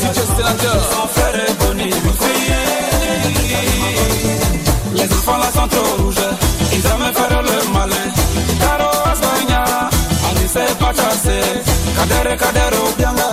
DJ 0.00 0.18
sénateur. 0.36 0.80
Son 0.92 1.08
frère 1.08 1.34
est 1.46 1.54
Bonnie. 1.60 1.90
Les 4.94 5.04
enfants 5.12 5.38
là 5.38 5.50
sont 5.52 5.68
trop 5.68 6.02
rouges. 6.02 6.16
Ils 6.72 6.86
aiment 6.86 7.12
faire 7.14 7.42
le 7.42 7.72
malin. 7.72 8.06
Caro 8.60 8.90
Asbagna. 9.10 9.62
Ani 10.28 10.46
c'est 10.52 10.78
pas 10.78 10.92
chassé. 10.94 11.38
Kadere 11.96 12.36
Kadere 12.36 12.78
Obianga. 12.88 13.28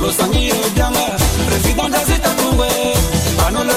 Losangi 0.00 0.50
Obianga. 0.52 1.06
Président 1.48 1.88
d'Azita 1.88 2.30
Toué. 2.38 2.68
Pano 3.38 3.64
le. 3.64 3.76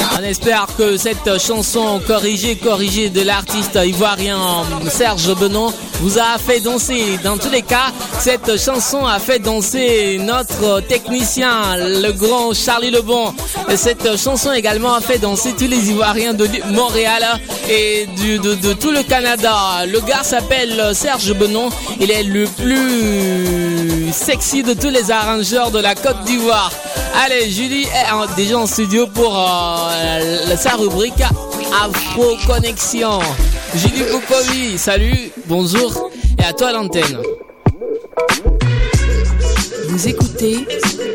On 0.21 0.23
espère 0.23 0.67
que 0.77 0.97
cette 0.97 1.39
chanson 1.39 1.99
corrigée, 2.05 2.55
corrigée 2.55 3.09
de 3.09 3.21
l'artiste 3.21 3.79
ivoirien 3.83 4.37
Serge 4.87 5.33
Benon 5.35 5.73
vous 5.99 6.19
a 6.19 6.37
fait 6.37 6.59
danser. 6.59 7.17
Dans 7.23 7.37
tous 7.39 7.49
les 7.49 7.63
cas, 7.63 7.91
cette 8.19 8.59
chanson 8.59 9.03
a 9.03 9.17
fait 9.17 9.39
danser 9.39 10.19
notre 10.19 10.81
technicien, 10.81 11.75
le 11.75 12.11
grand 12.11 12.53
Charlie 12.53 12.91
Lebon. 12.91 13.33
Et 13.67 13.77
cette 13.77 14.15
chanson 14.15 14.51
également 14.51 14.93
a 14.93 15.01
fait 15.01 15.17
danser 15.17 15.53
tous 15.57 15.67
les 15.67 15.89
Ivoiriens 15.89 16.35
de 16.35 16.47
Montréal 16.71 17.23
et 17.67 18.05
de, 18.05 18.53
de 18.55 18.73
tout 18.73 18.91
le 18.91 19.01
Canada. 19.01 19.87
Le 19.87 20.01
gars 20.01 20.23
s'appelle 20.23 20.91
Serge 20.93 21.33
Benon. 21.33 21.69
Il 21.99 22.11
est 22.11 22.23
le 22.23 22.45
plus 22.45 23.60
sexy 24.11 24.63
de 24.63 24.73
tous 24.73 24.89
les 24.89 25.11
arrangeurs 25.11 25.71
de 25.71 25.79
la 25.79 25.95
Côte 25.95 26.23
d'Ivoire. 26.25 26.71
Allez, 27.23 27.49
Julie 27.49 27.83
est 27.83 28.35
déjà 28.35 28.57
en 28.57 28.65
studio 28.65 29.07
pour 29.07 29.37
euh, 29.37 30.55
sa 30.57 30.71
rubrique 30.75 31.21
Afro 31.83 32.35
Connexion. 32.47 33.19
Julie 33.75 34.03
Bukovi, 34.03 34.77
salut, 34.77 35.31
bonjour 35.47 36.09
et 36.39 36.43
à 36.43 36.53
toi 36.53 36.71
l'antenne. 36.71 37.17
Vous 39.89 40.07
écoutez 40.07 40.67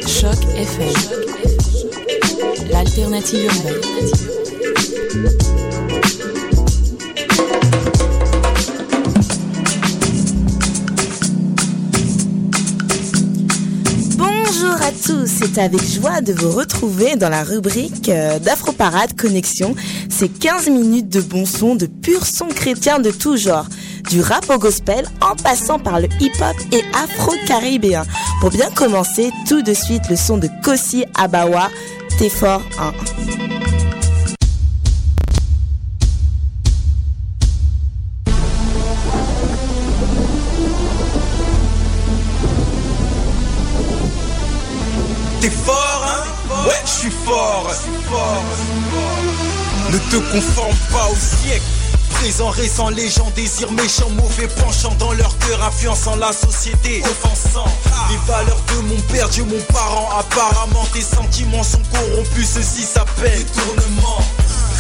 Choc 0.07 0.37
FM, 0.57 0.93
l'alternative 2.71 3.45
urbaine. 3.45 3.81
C'est 15.27 15.59
avec 15.59 15.83
joie 15.85 16.21
de 16.21 16.33
vous 16.33 16.51
retrouver 16.51 17.17
dans 17.17 17.29
la 17.29 17.45
rubrique 17.45 18.09
euh, 18.09 18.39
d'Afro 18.39 18.73
Parade 18.73 19.15
Connexion. 19.17 19.75
C'est 20.09 20.29
15 20.29 20.69
minutes 20.69 21.09
de 21.09 21.21
bon 21.21 21.47
son, 21.47 21.75
de 21.75 21.87
pur 21.87 22.27
son 22.27 22.47
chrétien 22.47 22.99
de 22.99 23.11
tout 23.11 23.37
genre. 23.37 23.67
Du 24.11 24.21
rap 24.21 24.49
au 24.51 24.59
gospel 24.59 25.07
en 25.21 25.37
passant 25.37 25.79
par 25.79 26.01
le 26.01 26.09
hip-hop 26.21 26.57
et 26.73 26.83
afro-caribéen. 26.95 28.05
Pour 28.41 28.51
bien 28.51 28.71
commencer, 28.71 29.31
tout 29.49 29.63
de 29.63 29.75
suite 29.75 30.09
le 30.09 30.17
son 30.17 30.39
de 30.39 30.49
Kossi 30.63 31.05
Abawa, 31.15 31.71
T'es 32.19 32.31
fort 32.31 32.63
1. 32.81 33.46
T'es 45.41 45.51
fort, 45.51 46.05
hein? 46.07 46.25
Ouais, 46.67 46.81
je 46.85 46.91
suis 46.91 47.11
fort. 47.25 47.71
Ne 49.91 49.99
te 49.99 50.17
conforme 50.17 50.77
pas 50.91 51.09
au 51.11 51.17
siècle. 51.17 51.63
Présent, 52.11 52.49
récent, 52.49 52.89
légende, 52.89 53.35
désir 53.35 53.71
méchant, 53.73 54.09
mauvais 54.11 54.49
penchant 54.49 54.95
dans 54.99 55.13
leur 55.13 55.37
cœur, 55.39 55.63
influençant 55.63 56.17
la 56.17 56.33
société, 56.33 57.03
offensant 57.03 57.71
les 58.09 58.17
valeurs 58.27 58.61
de 58.69 58.81
mon 58.89 59.01
père, 59.13 59.29
Dieu 59.29 59.45
mon 59.45 59.61
parent. 59.73 60.09
Apparemment, 60.19 60.87
tes 60.93 61.03
sentiments 61.03 61.63
sont 61.63 61.83
corrompus, 61.93 62.49
ceci 62.55 62.83
s'appelle 62.83 63.45
détournement. 63.45 64.19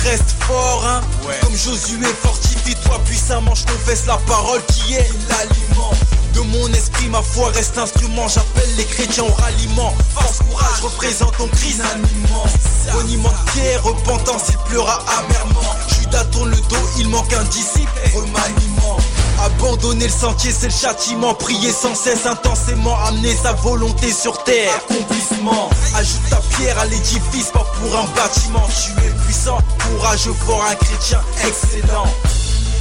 Reste 0.04 0.34
fort, 0.40 0.84
hein? 0.88 1.02
Comme 1.42 1.56
Josué, 1.56 2.06
fortifie-toi 2.22 2.98
puissamment, 3.04 3.54
je 3.54 3.66
confesse 3.66 4.06
la 4.06 4.16
parole 4.26 4.62
qui 4.66 4.94
est 4.94 5.10
l'aliment 5.28 5.92
de 6.36 6.40
mon 6.42 6.68
esprit, 6.72 7.08
ma 7.08 7.22
foi 7.22 7.50
reste 7.50 7.78
instrument. 7.78 8.28
J'appelle 8.28 8.76
les 8.76 8.84
chrétiens 8.84 9.24
au 9.24 9.32
ralliement. 9.32 9.94
Force, 10.14 10.38
courage, 10.48 10.80
représente 10.82 11.36
ton 11.36 11.48
animant. 11.94 12.44
Boniment 12.92 13.30
de 13.30 13.50
pierre, 13.52 13.82
repentance, 13.82 14.42
il 14.50 14.58
pleura 14.70 15.02
amèrement. 15.18 15.74
Judas 15.88 16.24
tourne 16.26 16.50
le 16.50 16.56
dos, 16.56 16.88
il 16.98 17.08
manque 17.08 17.32
un 17.32 17.44
disciple, 17.44 17.90
remaniement. 18.14 18.98
Abandonner 19.42 20.06
le 20.06 20.12
sentier, 20.12 20.52
c'est 20.52 20.66
le 20.66 20.72
châtiment. 20.72 21.34
Prier 21.34 21.72
sans 21.72 21.94
cesse, 21.94 22.26
intensément, 22.26 22.98
amener 23.04 23.34
sa 23.34 23.52
volonté 23.52 24.12
sur 24.12 24.42
terre. 24.44 24.72
Accomplissement. 24.76 25.70
Ajoute 25.94 26.28
ta 26.30 26.36
pierre 26.56 26.78
à 26.78 26.84
l'édifice, 26.86 27.50
pas 27.52 27.66
pour 27.80 27.98
un 27.98 28.06
bâtiment. 28.14 28.66
Tu 28.68 28.90
es 29.04 29.10
puissant, 29.24 29.58
courageux, 29.88 30.34
fort, 30.46 30.64
un 30.70 30.74
chrétien 30.74 31.20
excellent. 31.46 32.06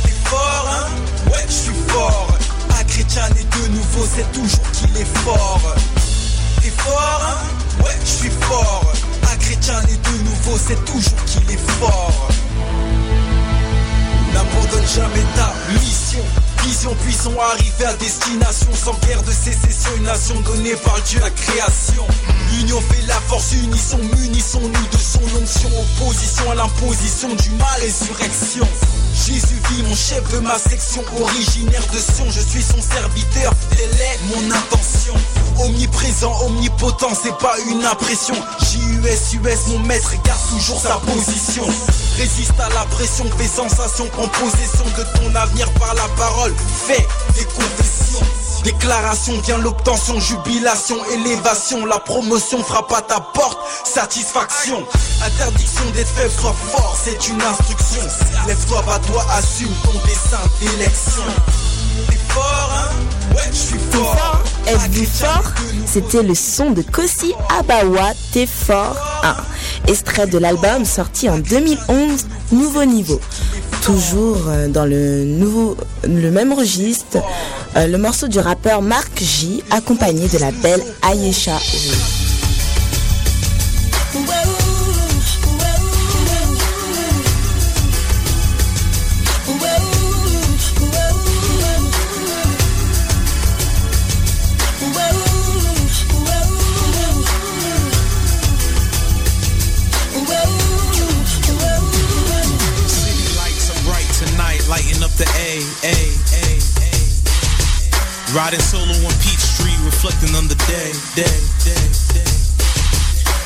T'es 0.04 0.14
fort, 0.26 0.68
hein? 0.70 1.32
Ouais, 1.32 1.46
je 1.48 1.54
suis 1.54 1.74
fort. 1.88 2.28
Un 2.78 2.84
chrétien 2.84 3.28
né 3.30 3.44
de 3.44 3.68
nouveau, 3.74 4.06
c'est 4.06 4.32
toujours 4.32 4.72
qu'il 4.72 4.98
est 4.98 5.18
fort. 5.20 5.76
T'es 6.62 6.70
fort, 6.70 7.22
hein? 7.24 7.84
Ouais, 7.84 7.98
je 8.04 8.10
suis 8.10 8.30
fort. 8.42 8.94
Un 9.32 9.36
chrétien 9.38 9.82
né 9.84 9.96
de 9.96 10.24
nouveau, 10.24 10.58
c'est 10.58 10.84
toujours 10.86 11.26
qu'il 11.26 11.50
est 11.52 11.70
fort. 11.80 12.28
N'abandonne 14.34 14.88
jamais 14.94 15.26
ta 15.36 15.54
mission. 15.74 16.24
Vision, 16.66 16.96
puissons 17.04 17.40
arriver 17.40 17.86
à 17.86 17.94
destination 17.94 18.70
sans 18.74 18.94
guerre 19.06 19.22
de 19.22 19.32
sécession. 19.32 19.92
Une 19.98 20.04
nation 20.04 20.40
donnée 20.42 20.76
par 20.78 21.00
Dieu 21.04 21.22
à 21.24 21.30
création. 21.30 22.06
L'union 22.54 22.82
fait 22.82 23.06
la 23.08 23.20
force, 23.22 23.54
unissons, 23.54 24.00
munissons-nous 24.18 24.70
de 24.70 24.98
son 24.98 25.22
onction. 25.40 25.70
Opposition 25.80 26.52
à 26.52 26.56
l'imposition 26.56 27.30
du 27.36 27.50
mal, 27.52 27.82
résurrection. 27.82 28.68
Jésus 29.14 29.62
vit 29.70 29.84
mon 29.84 29.96
chef 29.96 30.28
de 30.32 30.40
ma 30.40 30.58
section, 30.58 31.04
originaire 31.22 31.86
de 31.94 32.00
Sion, 32.00 32.26
je 32.30 32.42
suis 32.42 32.62
son 32.62 32.82
serviteur, 32.82 33.54
telle 33.70 34.02
est 34.02 34.20
mon 34.36 34.52
intention. 34.52 35.14
Omniprésent, 35.60 36.34
omnipotent, 36.46 37.14
c'est 37.22 37.38
pas 37.38 37.56
une 37.70 37.86
impression. 37.86 38.36
JUS, 38.60 39.40
US, 39.40 39.68
mon 39.68 39.80
maître 39.80 40.14
garde 40.24 40.40
toujours 40.50 40.80
sa 40.80 40.96
position. 40.98 41.66
Résiste 42.18 42.60
à 42.60 42.70
la 42.70 42.86
pression, 42.86 43.26
fais 43.38 43.48
sensation, 43.48 44.08
prends 44.14 44.28
possession 44.28 44.86
de 44.98 45.04
ton 45.18 45.36
avenir 45.36 45.70
par 45.74 45.94
la 45.96 46.08
parole. 46.18 46.54
Fais 46.88 47.06
des 47.36 47.44
confessions. 47.46 48.26
Déclaration 48.64 49.40
vient 49.42 49.58
l'obtention, 49.58 50.20
jubilation, 50.20 50.96
élévation, 51.12 51.86
la 51.86 52.00
promotion 52.00 52.64
frappe 52.64 52.92
à 52.94 53.02
ta 53.02 53.20
porte, 53.20 53.60
satisfaction. 53.84 54.84
Interdiction 55.24 55.86
d'être 55.94 56.08
faible, 56.08 56.32
sois 56.32 56.56
fort, 56.72 56.98
c'est 57.04 57.28
une 57.28 57.42
instruction. 57.42 58.02
Lève-toi, 58.48 58.82
bats-toi, 58.88 59.26
assume 59.38 59.74
ton 59.84 60.00
dessin 60.08 60.42
d'élection. 60.60 61.24
Fort. 63.92 64.44
Êtes-vous 64.68 65.06
fort? 65.06 65.54
C'était 65.86 66.24
le 66.24 66.34
son 66.36 66.72
de 66.72 66.82
Kossi 66.82 67.34
Abawa, 67.60 68.14
T'es 68.32 68.46
fort 68.46 68.96
1. 69.24 69.36
Extrait 69.92 70.28
de 70.28 70.38
l'album 70.38 70.86
sorti 70.86 71.30
en 71.30 71.40
2011, 71.40 72.28
Nouveau 72.54 72.86
Niveau. 72.86 73.20
Toujours 73.84 74.48
euh, 74.48 74.68
dans 74.70 74.86
le, 74.86 75.26
nouveau, 75.26 75.76
le 76.04 76.32
même 76.32 76.54
registre, 76.54 77.18
euh, 77.76 77.88
le 77.88 77.98
morceau 77.98 78.28
du 78.28 78.40
rappeur 78.40 78.82
Marc 78.82 79.22
J, 79.22 79.64
accompagné 79.70 80.28
de 80.28 80.38
la 80.38 80.52
belle 80.52 80.84
Ayesha. 81.04 81.60
The 105.86 105.92
A, 105.92 105.98
A, 106.34 106.46
A, 106.46 106.90
A. 106.90 108.36
Riding 108.36 108.60
solo 108.60 108.94
on 109.06 109.14
Peach 109.22 109.38
Peachtree, 109.38 109.78
reflecting 109.86 110.36
on 110.36 110.48
the 110.48 110.56
day, 110.66 110.92
day, 111.16 111.38
day, 111.64 111.86
day. 112.14 112.36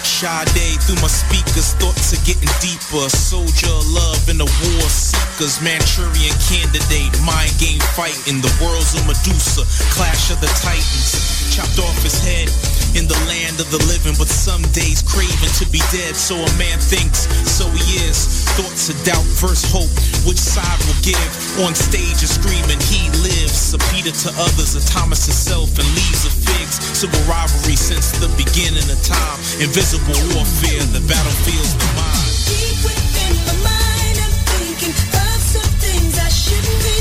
Sade 0.03 0.79
through 0.83 0.99
my 1.01 1.07
speakers, 1.07 1.73
thoughts 1.79 2.11
are 2.11 2.23
getting 2.25 2.49
deeper. 2.59 3.07
Soldier 3.09 3.75
love 3.95 4.27
in 4.27 4.37
the 4.37 4.45
war 4.45 4.89
seekers, 4.89 5.61
Manchurian 5.61 6.35
candidate, 6.47 7.15
mind 7.23 7.55
game 7.59 7.79
fighting. 7.95 8.41
The 8.41 8.51
world's 8.59 8.95
a 8.95 9.01
Medusa, 9.07 9.63
clash 9.95 10.31
of 10.31 10.41
the 10.41 10.51
titans. 10.59 11.55
Chopped 11.55 11.79
off 11.79 12.03
his 12.03 12.19
head 12.19 12.78
in 12.95 13.05
the 13.05 13.17
land 13.29 13.59
of 13.59 13.69
the 13.69 13.81
living, 13.89 14.15
but 14.17 14.29
some 14.29 14.61
days 14.73 15.01
craving 15.03 15.53
to 15.61 15.65
be 15.69 15.81
dead. 15.93 16.15
So 16.15 16.35
a 16.35 16.51
man 16.57 16.79
thinks, 16.79 17.29
so 17.45 17.67
he 17.69 18.01
is. 18.05 18.47
Thoughts 18.57 18.89
of 18.89 18.97
doubt, 19.05 19.25
first 19.25 19.69
hope, 19.69 19.91
which 20.25 20.39
side 20.39 20.79
will 20.87 21.01
give? 21.05 21.31
On 21.61 21.75
stage 21.75 22.21
is 22.23 22.33
screaming, 22.33 22.79
he 22.89 23.09
lives. 23.21 23.73
A 23.73 23.79
Peter 23.91 24.13
to 24.25 24.29
others, 24.39 24.73
a 24.75 24.83
Thomas 24.89 25.25
himself, 25.25 25.69
and 25.77 25.87
leaves 25.93 26.25
of 26.25 26.33
figs. 26.33 26.81
Civil 26.97 27.21
rivalry 27.29 27.75
since 27.77 28.11
the 28.17 28.29
beginning 28.39 28.85
of 28.89 28.99
time. 29.05 29.37
Invisible 29.61 30.19
warfare, 30.33 30.83
the 30.95 31.03
battlefield's 31.05 31.75
the 31.77 31.89
mind. 31.97 32.29
Deep 32.47 32.79
within 32.83 33.33
my 33.45 33.55
mind, 33.69 34.15
I'm 34.23 34.35
thinking 34.55 34.95
of 34.95 35.39
some 35.39 35.71
things 35.83 36.17
I 36.17 36.29
shouldn't 36.29 36.81
be 36.83 36.98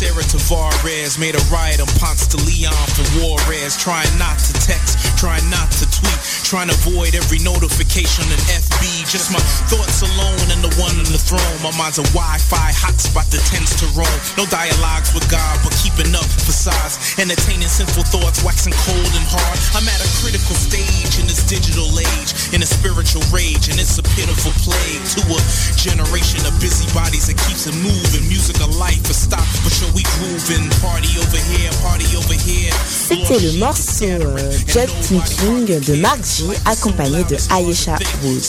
Sarah 0.00 0.24
Tavares. 0.24 1.18
Made 1.18 1.34
a 1.34 1.44
riot 1.52 1.78
on 1.78 1.86
Ponce 2.00 2.26
de 2.26 2.38
Leon 2.48 2.72
for 2.96 3.04
Juarez. 3.20 3.76
Trying 3.76 4.08
not 4.16 4.38
to 4.38 4.54
text, 4.54 4.96
trying 5.20 5.44
not 5.52 5.68
to 5.76 5.84
tweet. 5.92 6.16
Trying 6.48 6.72
to 6.72 6.76
avoid 6.88 7.12
every 7.12 7.44
notification 7.44 8.24
and 8.32 8.40
FB. 8.48 9.04
Just 9.04 9.28
my 9.28 9.42
thoughts 9.68 10.00
alone 10.00 10.48
and 10.48 10.64
the 10.64 10.72
one 10.80 10.96
on 10.96 11.04
the 11.12 11.20
throne. 11.20 11.56
My 11.60 11.70
mind's 11.76 12.00
a 12.00 12.06
Wi-Fi 12.16 12.72
hotspot 12.72 13.28
that 13.28 13.44
tends 13.44 13.76
to 13.84 13.86
roam. 13.92 14.08
No 14.40 14.48
dialogues 14.48 15.12
with 15.12 15.28
God, 15.28 15.60
but 15.60 15.76
keeping 15.76 16.08
up 16.16 16.24
facades. 16.24 16.96
Entertaining 17.20 17.68
sinful 17.68 18.08
thoughts, 18.08 18.40
waxing 18.40 18.72
cold 18.88 19.12
and 19.12 19.26
hard. 19.28 19.60
I'm 19.76 19.84
at 19.92 20.00
a 20.00 20.08
critical 20.24 20.56
stage 20.56 21.20
in 21.20 21.28
this 21.28 21.44
digital 21.44 21.92
age, 22.00 22.32
in 22.56 22.64
a 22.64 22.68
spiritual 22.68 23.22
rage, 23.28 23.68
and 23.68 23.76
it's 23.76 24.00
a 24.00 24.04
pitiful 24.16 24.56
plague 24.64 25.04
to 25.14 25.22
a 25.36 25.40
generation 25.76 26.40
of 26.48 26.56
busybodies 26.64 27.28
that 27.28 27.36
keeps 27.44 27.68
it 27.68 27.76
moving. 27.76 28.24
Music 28.24 28.56
of 28.64 28.72
life 28.80 29.04
a 29.04 29.14
stop, 29.14 29.44
but 29.60 29.76
yo, 29.76 29.86
we 29.92 30.00
grooving. 30.16 30.64
Party 30.80 31.12
over 31.20 31.40
here, 31.52 31.68
party 31.84 32.08
over 32.16 32.34
here. 32.40 32.72
C'était 32.88 33.38
le 33.38 33.58
morceau 33.58 34.04
euh, 34.04 34.50
Just 34.66 35.09
De 35.10 35.96
Mark 35.96 36.20
G 36.24 36.44
accompagné 36.66 37.24
de 37.24 37.36
Ayesha 37.52 37.96
Wood. 38.22 38.42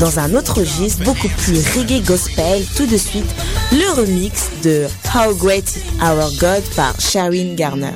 Dans 0.00 0.18
un 0.18 0.34
autre 0.34 0.58
registre 0.58 1.04
beaucoup 1.04 1.28
plus 1.28 1.60
reggae 1.76 2.04
gospel, 2.04 2.64
tout 2.74 2.86
de 2.86 2.96
suite 2.96 3.30
le 3.70 3.92
remix 3.92 4.46
de 4.64 4.86
How 5.14 5.32
Great 5.36 5.72
Our 6.02 6.28
God 6.40 6.64
par 6.74 7.00
Sharon 7.00 7.54
Garner. 7.54 7.92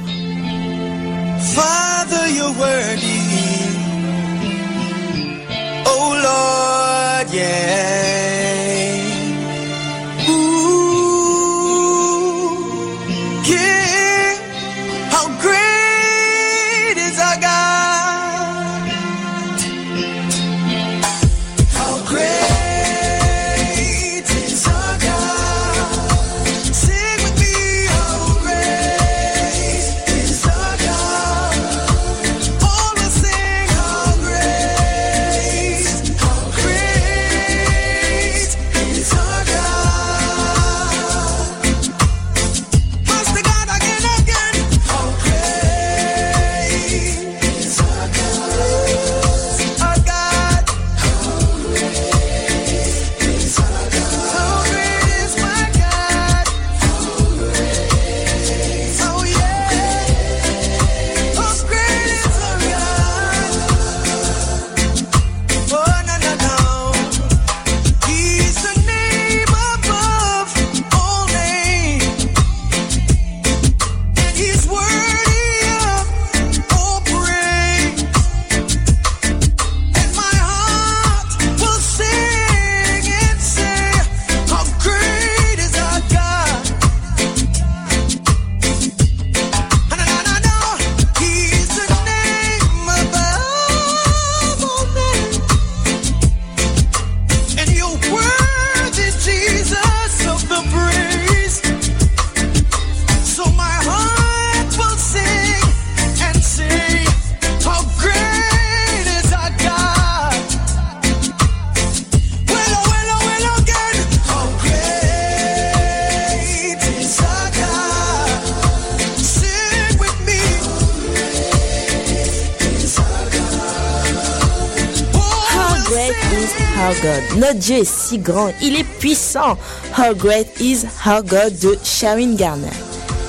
Our 126.79 126.95
God? 127.03 127.39
Notre 127.39 127.59
Dieu 127.59 127.77
est 127.77 127.85
si 127.85 128.19
grand, 128.19 128.51
il 128.63 128.77
est 128.77 128.85
puissant. 128.99 129.57
How 129.97 130.15
great 130.15 130.61
is 130.61 130.85
our 131.07 131.23
God 131.23 131.59
de 131.61 131.79
Sharon 131.85 132.35
Garner. 132.37 132.71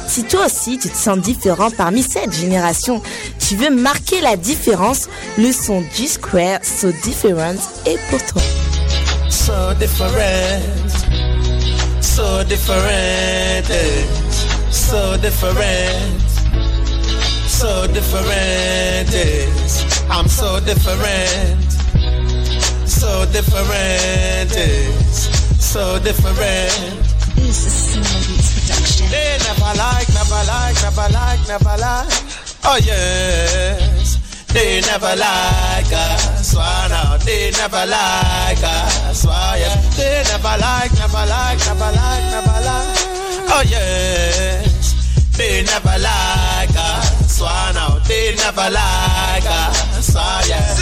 Si 0.08 0.24
toi 0.24 0.46
aussi 0.46 0.78
tu 0.78 0.90
te 0.90 0.96
sens 0.98 1.20
différent 1.20 1.72
parmi 1.72 2.04
cette 2.04 2.34
génération, 2.34 3.02
tu 3.40 3.56
veux 3.56 3.70
marquer 3.70 4.22
la 4.22 4.38
différence, 4.38 5.08
le 5.38 5.52
son 5.52 5.84
G-Square 5.96 6.60
So 6.64 6.92
Different 7.04 7.60
est 7.86 8.00
pour 8.10 8.24
toi. 8.26 8.42
So 9.30 9.74
different, 9.80 10.62
so 12.02 12.44
different, 12.46 13.66
so 14.72 15.18
different, 15.18 16.22
so 17.48 17.88
different. 17.88 19.16
I'm 20.10 20.28
so 20.28 20.60
different, 20.62 21.65
so 23.06 23.26
different, 23.32 24.50
eh. 24.58 24.90
so 25.62 26.00
different. 26.00 26.74
This 27.36 27.62
is 27.70 29.12
They 29.14 29.38
never 29.46 29.74
like, 29.78 30.10
never 30.18 30.42
like, 30.50 30.76
never 30.82 31.08
like, 31.14 31.42
never 31.48 31.78
like. 31.78 32.10
Oh 32.66 32.80
yes, 32.82 34.18
they 34.54 34.82
never 34.82 35.14
like 35.22 35.94
us. 35.94 36.56
Why 36.56 36.88
now? 36.90 37.18
They 37.18 37.52
never 37.52 37.86
like 37.86 38.64
us. 38.64 39.24
Why? 39.24 39.62
Yeah. 39.62 39.78
They 39.98 40.24
never 40.26 40.58
like, 40.58 40.92
never 40.98 41.26
like, 41.30 41.60
never 41.70 41.92
like, 42.02 42.26
never 42.34 42.60
like. 42.66 42.98
Oh 43.54 43.64
yes, 43.70 45.30
they 45.38 45.62
never 45.62 45.98
like 46.10 46.74
us. 46.74 47.40
Why 47.40 47.72
now? 47.76 48.00
They 48.08 48.34
never 48.34 48.68
like 48.74 49.46
us. 49.46 50.16
Why? 50.16 50.42
Yeah. 50.50 50.74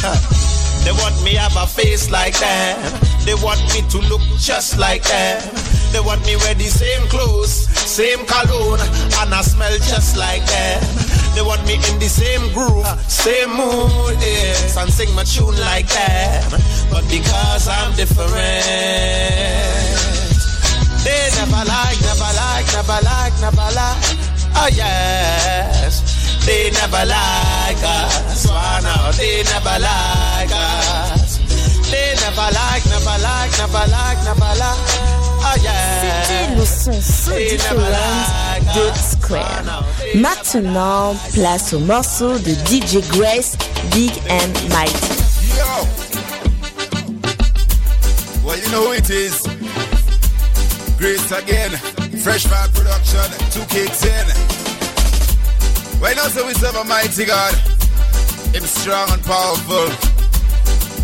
Huh. 0.00 0.37
They 0.88 0.96
want 0.96 1.22
me 1.22 1.34
have 1.34 1.54
a 1.54 1.66
face 1.66 2.10
like 2.10 2.32
them. 2.40 2.80
They 3.26 3.34
want 3.44 3.60
me 3.76 3.84
to 3.92 3.98
look 4.08 4.22
just 4.40 4.78
like 4.78 5.02
them. 5.02 5.44
They 5.92 6.00
want 6.00 6.24
me 6.24 6.34
wear 6.36 6.54
the 6.54 6.64
same 6.64 7.06
clothes, 7.08 7.68
same 7.76 8.24
cologne, 8.24 8.80
and 9.20 9.28
I 9.28 9.42
smell 9.42 9.76
just 9.84 10.16
like 10.16 10.40
them. 10.48 10.80
They 11.36 11.42
want 11.42 11.60
me 11.66 11.74
in 11.74 12.00
the 12.00 12.08
same 12.08 12.40
groove, 12.54 12.88
same 13.04 13.50
mood, 13.50 14.16
yes, 14.16 14.78
and 14.78 14.90
sing 14.90 15.14
my 15.14 15.24
tune 15.24 15.60
like 15.60 15.92
them. 15.92 16.56
But 16.88 17.04
because 17.12 17.68
I'm 17.68 17.92
different, 17.92 18.32
they 21.04 21.28
never 21.36 21.68
like, 21.68 22.00
never 22.00 22.32
like, 22.32 22.64
never 22.72 22.98
like, 23.04 23.34
never 23.44 23.68
like. 23.76 24.28
Oh 24.56 24.70
yes, 24.72 26.00
they 26.48 26.70
never 26.70 27.04
like 27.04 27.82
us. 27.84 28.46
Why 28.48 28.80
now? 28.82 29.12
They 29.12 29.42
never 29.52 29.76
like 29.84 30.52
us. 30.52 31.38
They 31.90 32.14
never 32.24 32.48
like, 32.60 32.84
never 32.88 33.16
like, 33.20 33.52
never 33.60 33.84
like, 33.92 34.18
never 34.24 34.52
like. 34.56 34.80
Oh 35.44 35.56
yeah. 35.62 36.24
C'était 36.24 36.56
le 36.56 36.64
son 36.64 37.00
So 37.00 37.32
Different 37.36 38.74
de 38.74 38.90
Square. 38.96 39.84
Maintenant, 40.14 41.14
place 41.34 41.72
au 41.74 41.80
morceau 41.80 42.38
de 42.38 42.54
DJ 42.66 43.06
Grace, 43.10 43.56
Big 43.92 44.12
and 44.30 44.52
Mighty. 44.70 44.94
Yo! 45.56 45.86
Well, 48.44 48.58
you 48.58 48.68
know 48.70 48.86
who 48.86 48.92
it 48.92 49.10
is. 49.10 49.42
Grace 50.98 51.30
again. 51.30 51.70
Fresh 52.22 52.46
Fire 52.46 52.68
Production. 52.74 53.30
Two 53.52 53.64
kicks 53.68 54.04
in. 54.04 54.57
You 56.00 56.14
know, 56.14 56.28
so 56.28 56.46
we 56.46 56.54
serve 56.54 56.76
a 56.76 56.84
mighty 56.84 57.24
God. 57.26 57.54
Him 58.54 58.64
strong 58.64 59.10
and 59.10 59.22
powerful. 59.24 59.88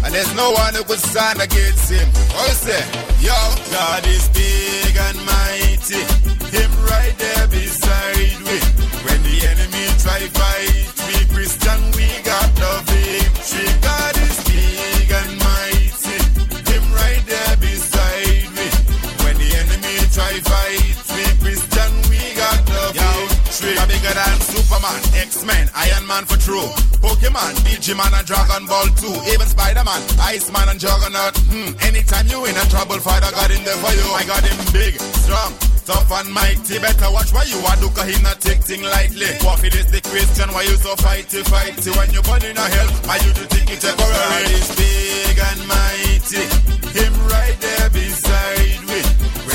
And 0.05 0.15
there's 0.15 0.35
no 0.35 0.53
one 0.53 0.75
who 0.75 0.85
could 0.85 0.99
stand 0.99 1.41
against 1.41 1.91
him. 1.91 2.09
What 2.35 2.49
you 2.49 2.55
say? 2.55 2.83
Yo, 3.21 3.35
God 3.71 4.07
is 4.07 4.29
big 4.31 4.97
and 4.97 5.19
mighty. 5.27 6.03
Him 6.51 6.71
right 6.87 7.15
there 7.19 7.47
beside 7.49 8.39
we. 8.47 8.59
When 9.05 9.21
the 9.23 9.37
enemy 9.51 9.85
try 9.99 10.21
fight, 10.35 10.89
we 11.07 11.35
Christian, 11.35 11.81
we 11.97 12.09
got 12.23 12.55
the 12.55 12.83
victory. 12.87 14.14
X-Men, 25.17 25.71
Iron 25.75 26.07
Man 26.07 26.25
for 26.29 26.37
true. 26.37 26.69
Pokemon, 27.01 27.57
Digimon 27.65 28.13
and 28.13 28.27
Dragon 28.27 28.67
Ball 28.69 28.85
2. 29.01 29.33
Even 29.33 29.49
Spider-Man, 29.49 30.01
Iceman 30.21 30.69
and 30.69 30.81
Juggernaut. 30.81 31.33
Hmm, 31.49 31.73
anytime 31.89 32.29
you 32.29 32.45
in 32.45 32.57
a 32.57 32.65
trouble, 32.69 33.01
Father 33.01 33.33
God 33.33 33.51
in 33.51 33.65
there 33.65 33.77
for 33.81 33.93
you. 33.97 34.05
I 34.13 34.25
got 34.29 34.45
him 34.45 34.61
big, 34.77 35.01
strong, 35.25 35.57
tough 35.89 36.13
and 36.13 36.29
mighty. 36.29 36.77
Better 36.85 37.09
watch 37.13 37.33
what 37.33 37.49
you 37.49 37.57
are 37.65 37.77
do, 37.81 37.89
cause 37.97 38.09
he 38.13 38.21
not 38.23 38.41
take 38.41 38.61
thing 38.61 38.83
lightly. 38.85 39.33
What 39.41 39.65
it 39.65 39.73
is 39.75 39.89
the 39.89 40.05
question 40.05 40.53
why 40.53 40.69
you 40.69 40.77
so 40.77 40.93
fighty, 41.01 41.41
fighty? 41.49 41.89
When 41.97 42.13
you 42.13 42.21
burn 42.21 42.45
in 42.45 42.57
a 42.57 42.67
hell, 42.69 42.89
why 43.09 43.17
you 43.25 43.33
do 43.33 43.49
think 43.49 43.73
it 43.73 43.81
temporary? 43.81 44.45
He's 44.53 44.69
big 44.77 45.39
and 45.41 45.61
mighty. 45.65 46.45
Him 46.93 47.13
right 47.33 47.57
there 47.57 47.89
beside 47.89 48.85
me. 48.85 49.01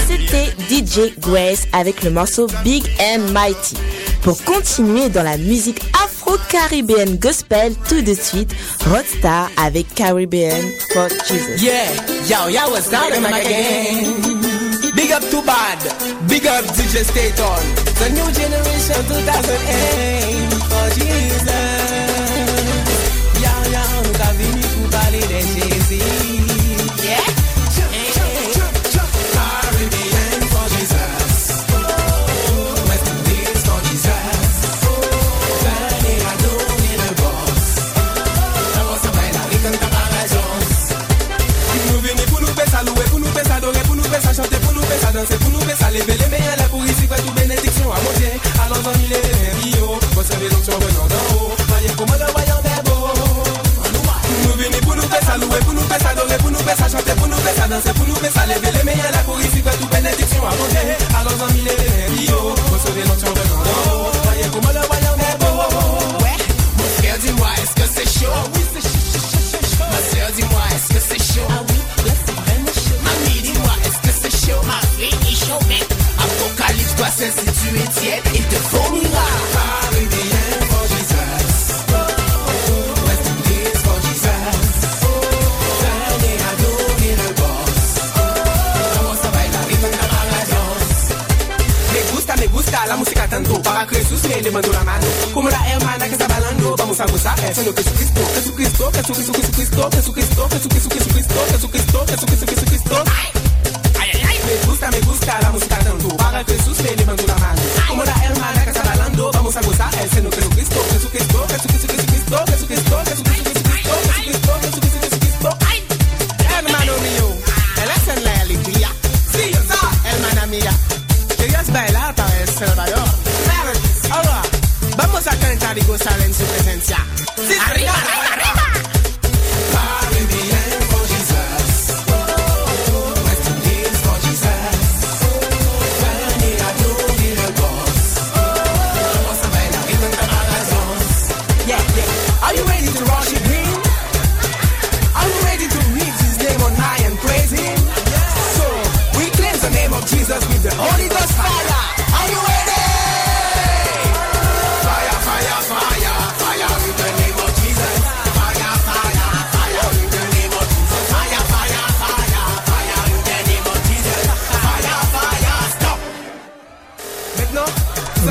C'était 0.10 0.54
DJ 0.70 1.14
Grace 1.20 1.68
avec 1.72 2.02
le 2.04 2.10
morceau 2.10 2.48
Big 2.64 2.84
and 3.00 3.32
Mighty. 3.32 3.78
Pour 4.22 4.44
continuer 4.44 5.10
dans 5.10 5.24
la 5.24 5.38
musique 5.38 5.82
afro-caribéenne 6.04 7.18
gospel, 7.18 7.74
tout 7.88 8.02
de 8.02 8.14
suite, 8.14 8.54
Rodstar 8.90 9.50
avec 9.58 9.94
Caribbean 9.96 10.60
for 10.94 11.08
Jesus. 11.28 11.62
Yeah, 11.62 11.90
yo, 12.28 12.50
yo, 12.50 12.70
what's 12.72 12.90
down 12.90 13.14
in 13.14 13.22
my 13.22 13.42
game? 13.44 14.40
Big 14.96 15.12
up 15.12 15.24
to 15.30 15.42
bad, 15.44 15.80
big 16.28 16.46
up 16.48 16.66
DJ 16.76 17.04
Staton. 17.04 17.64
The 17.96 18.10
new 18.12 18.30
generation 18.34 19.02
2008 19.08 20.54
for 20.68 20.90
Jesus. 20.96 21.50
Yo, 23.42 23.54
yo, 23.72 23.84
nous 24.04 24.18
t'as 24.18 24.34
venu 24.34 24.62
pour 24.62 24.90
parler 25.00 25.20
de 25.22 25.79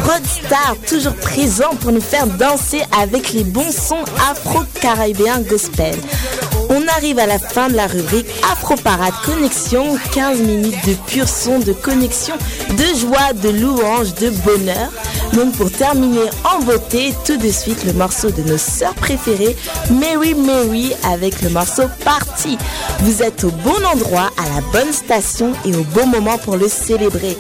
Rodstar, 0.09 0.75
toujours 0.89 1.15
présent 1.17 1.75
pour 1.83 1.93
nous 1.93 2.01
faire 2.01 2.27
danser 2.27 2.81
avec 2.99 3.35
les 3.35 3.45
bons 3.45 3.71
sons 3.71 4.05
afro-caribéens 4.31 5.43
gospel. 5.43 5.95
On 6.71 6.87
arrive 6.89 7.19
à 7.19 7.27
la 7.27 7.39
fin 7.39 7.69
de 7.69 7.75
la 7.75 7.87
rubrique 7.87 8.27
Afro 8.53 8.75
Parade 8.77 9.15
Connexion, 9.25 9.97
15 10.13 10.41
minutes 10.41 10.87
de 10.87 10.95
pur 11.07 11.29
son, 11.29 11.59
de 11.59 11.73
connexion, 11.73 12.35
de 12.71 12.99
joie, 12.99 13.33
de 13.33 13.49
louange, 13.49 14.15
de 14.15 14.31
bonheur. 14.31 14.91
Donc 15.33 15.53
pour 15.57 15.71
terminer 15.71 16.29
en 16.45 16.59
tout 17.25 17.37
de 17.37 17.51
suite 17.51 17.85
le 17.85 17.93
morceau 17.93 18.31
de 18.31 18.43
nos 18.43 18.59
sœurs 18.59 18.95
préférées, 18.95 19.57
Mary 19.91 20.35
Mary 20.35 20.93
avec 21.05 21.41
le 21.43 21.51
morceau 21.51 21.85
Party. 22.05 22.59
Vous 23.01 23.23
êtes 23.23 23.45
au 23.45 23.51
bon 23.51 23.85
endroit, 23.93 24.31
à 24.37 24.55
la 24.55 24.61
bonne 24.73 24.93
station 24.93 25.53
et 25.65 25.75
au 25.75 25.85
bon 25.85 26.07
moment 26.07 26.39
pour 26.39 26.57
le 26.57 26.69
célébrer. 26.69 27.37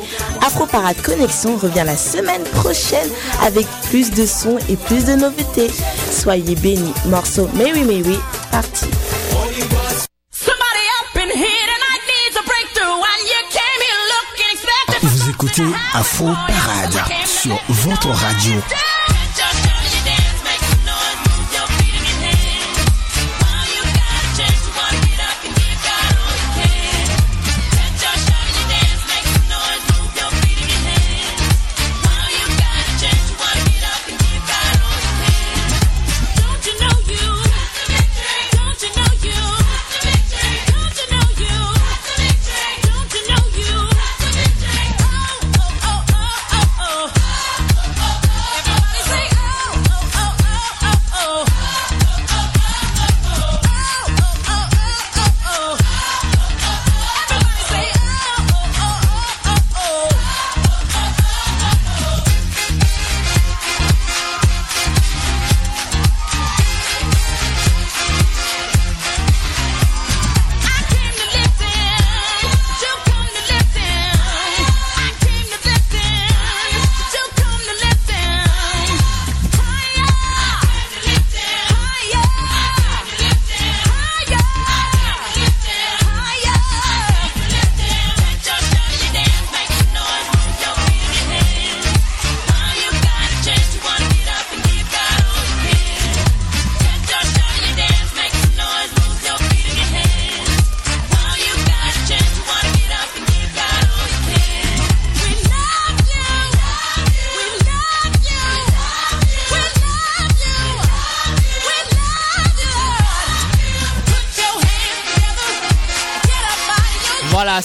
Afro 0.46 0.66
Parade 0.66 1.00
Connexion 1.02 1.56
revient 1.56 1.84
la 1.84 1.96
semaine 1.96 2.44
prochaine 2.44 3.08
avec 3.44 3.66
plus 3.90 4.10
de 4.10 4.26
sons 4.26 4.58
et 4.68 4.76
plus 4.76 5.04
de 5.04 5.12
nouveautés. 5.14 5.70
Soyez 6.10 6.54
bénis. 6.56 6.94
Morceau 7.06 7.48
Mary 7.54 7.82
Mary, 7.82 8.18
parti. 8.50 8.86
Écoutez 15.58 15.74
Afro 15.94 16.26
Parade 16.46 17.02
sur 17.24 17.58
votre 17.68 18.10
radio. 18.10 18.52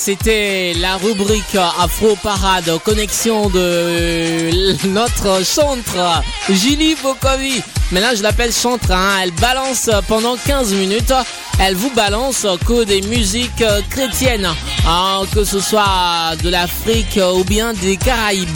C'était 0.06 0.74
la 0.82 0.98
rubrique 0.98 1.56
Afro 1.56 2.18
Parade, 2.22 2.70
connexion 2.84 3.50
de 3.50 4.86
notre 4.88 5.46
chantre 5.46 6.22
Julie 6.50 6.96
Bokovi. 7.02 7.62
Maintenant, 7.94 8.10
je 8.14 8.22
l'appelle 8.22 8.52
chantre. 8.52 8.92
Hein. 8.92 9.20
Elle 9.24 9.32
balance 9.32 9.90
pendant 10.10 10.36
15 10.36 10.74
minutes. 10.74 11.14
Elle 11.60 11.76
vous 11.76 11.92
balance 11.92 12.46
que 12.68 12.84
des 12.84 13.02
musiques 13.02 13.64
chrétiennes, 13.90 14.50
hein, 14.88 15.22
que 15.34 15.44
ce 15.44 15.60
soit 15.60 16.36
de 16.44 16.50
l'Afrique 16.50 17.20
ou 17.36 17.44
bien 17.44 17.74
des 17.74 17.96
Caraïbes. 17.96 18.50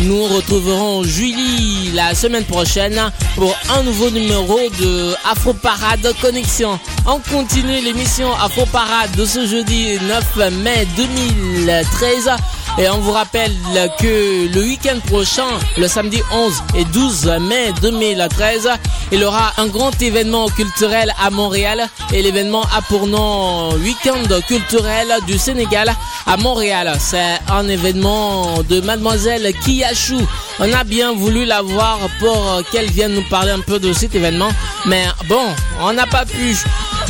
Nous 0.00 0.24
retrouverons 0.24 1.04
Julie 1.04 1.92
la 1.94 2.14
semaine 2.14 2.44
prochaine 2.44 3.00
pour 3.36 3.54
un 3.70 3.82
nouveau 3.82 4.10
numéro 4.10 4.58
de 4.80 5.14
Afro 5.30 5.52
Parade 5.52 6.12
Connexion. 6.20 6.78
On 7.06 7.20
continue 7.20 7.80
l'émission 7.80 8.34
Afro 8.34 8.66
Parade 8.66 9.14
de 9.16 9.24
ce 9.24 9.46
jeudi 9.46 9.98
9 10.02 10.52
mai 10.62 10.86
2013. 10.96 12.30
Et 12.78 12.88
on 12.88 12.98
vous 12.98 13.12
rappelle 13.12 13.52
que 13.98 14.52
le 14.54 14.62
week-end 14.62 14.98
prochain, 15.06 15.46
le 15.76 15.86
samedi 15.88 16.22
11 16.32 16.62
et 16.76 16.84
12 16.86 17.26
mai 17.40 17.72
2013, 17.82 18.68
il 19.12 19.20
y 19.20 19.24
aura 19.24 19.52
un 19.58 19.66
grand 19.66 19.90
événement 20.00 20.48
culturel 20.48 21.12
à 21.22 21.30
Montréal 21.30 21.88
et 22.12 22.22
l'événement 22.22 22.62
a 22.74 22.80
pour 22.82 23.06
nom 23.06 23.70
Week-end 23.74 24.22
culturel 24.46 25.08
du 25.26 25.36
Sénégal 25.36 25.92
à 26.26 26.36
Montréal. 26.36 26.92
C'est 26.98 27.38
un 27.50 27.68
événement 27.68 28.62
de 28.62 28.80
mademoiselle 28.80 29.52
Kiyachou. 29.64 30.20
On 30.58 30.72
a 30.72 30.84
bien 30.84 31.12
voulu 31.12 31.44
la 31.44 31.62
voir 31.62 31.98
pour 32.18 32.62
qu'elle 32.70 32.90
vienne 32.90 33.14
nous 33.14 33.28
parler 33.28 33.50
un 33.50 33.60
peu 33.60 33.78
de 33.78 33.92
cet 33.92 34.14
événement. 34.14 34.50
Mais 34.86 35.04
bon, 35.28 35.44
on 35.80 35.92
n'a 35.92 36.06
pas 36.06 36.24
pu. 36.24 36.56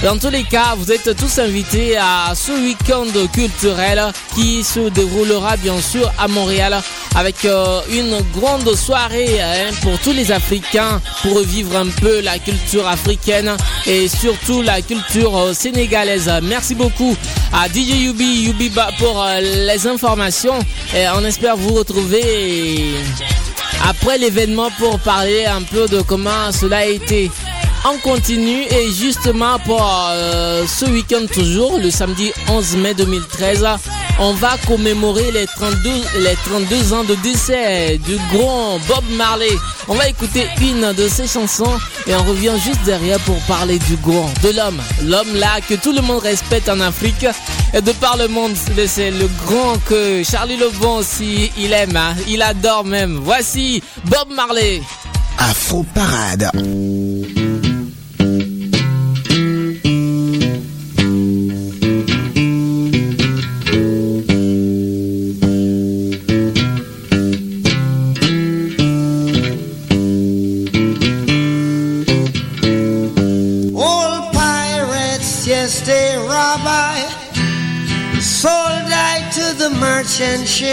Dans 0.03 0.17
tous 0.17 0.31
les 0.31 0.45
cas, 0.45 0.75
vous 0.79 0.91
êtes 0.91 1.15
tous 1.15 1.39
invités 1.39 1.99
à 1.99 2.33
ce 2.35 2.53
week-end 2.53 3.05
culturel 3.35 4.01
qui 4.35 4.65
se 4.65 4.89
déroulera 4.89 5.59
bien 5.59 5.79
sûr 5.79 6.11
à 6.19 6.27
Montréal 6.27 6.81
avec 7.15 7.45
euh, 7.45 7.83
une 7.91 8.19
grande 8.33 8.75
soirée 8.75 9.43
hein, 9.43 9.71
pour 9.83 9.99
tous 9.99 10.13
les 10.13 10.33
Africains 10.33 11.03
pour 11.21 11.35
revivre 11.37 11.77
un 11.77 11.89
peu 11.89 12.21
la 12.23 12.39
culture 12.39 12.89
africaine 12.89 13.55
et 13.85 14.09
surtout 14.09 14.63
la 14.63 14.81
culture 14.81 15.37
euh, 15.37 15.53
sénégalaise. 15.53 16.31
Merci 16.45 16.75
beaucoup 16.75 17.15
à 17.53 17.69
DJ 17.69 18.05
Yubi 18.05 18.45
Yubiba 18.47 18.93
pour 18.99 19.23
euh, 19.23 19.41
les 19.41 19.87
informations 19.87 20.59
et 20.97 21.05
on 21.15 21.23
espère 21.27 21.59
vous 21.59 21.75
retrouver 21.75 22.95
après 23.87 24.17
l'événement 24.17 24.71
pour 24.79 24.99
parler 25.01 25.45
un 25.45 25.63
peu 25.63 25.87
de 25.89 26.01
comment 26.01 26.51
cela 26.53 26.79
a 26.79 26.85
été. 26.87 27.31
On 27.85 27.97
continue 27.99 28.63
et 28.65 28.93
justement 28.93 29.59
pour 29.61 29.83
euh, 30.11 30.67
ce 30.67 30.85
week-end 30.85 31.25
toujours, 31.33 31.79
le 31.79 31.91
samedi 31.91 32.31
11 32.49 32.77
mai 32.77 32.95
2013, 32.95 33.67
on 34.19 34.35
va 34.35 34.59
commémorer 34.67 35.33
les 35.33 35.47
32, 35.47 35.91
les 36.19 36.35
32 36.45 36.93
ans 36.93 37.05
de 37.05 37.15
décès 37.17 37.99
du 37.99 38.17
grand 38.33 38.79
Bob 38.87 39.05
Marley. 39.17 39.57
On 39.89 39.95
va 39.95 40.09
écouter 40.09 40.47
une 40.61 40.93
de 40.93 41.09
ses 41.09 41.27
chansons 41.27 41.79
et 42.07 42.15
on 42.15 42.23
revient 42.23 42.53
juste 42.63 42.83
derrière 42.85 43.19
pour 43.21 43.41
parler 43.43 43.79
du 43.79 43.97
grand, 43.97 44.31
de 44.43 44.51
l'homme. 44.51 44.81
L'homme 45.05 45.35
là 45.37 45.61
que 45.67 45.75
tout 45.75 45.93
le 45.93 46.03
monde 46.03 46.23
respecte 46.23 46.69
en 46.69 46.81
Afrique 46.81 47.27
et 47.73 47.81
de 47.81 47.93
par 47.93 48.19
le 48.19 48.29
monde. 48.29 48.53
C'est 48.87 49.11
le 49.11 49.29
grand 49.47 49.79
que 49.87 50.23
Charlie 50.23 50.59
Lebon 50.59 50.99
aussi 50.99 51.51
il 51.57 51.73
aime, 51.73 51.97
hein. 51.97 52.15
il 52.29 52.43
adore 52.43 52.85
même. 52.85 53.19
Voici 53.23 53.83
Bob 54.05 54.29
Marley. 54.37 54.83
Afro 55.39 55.83
Parade. 55.95 56.51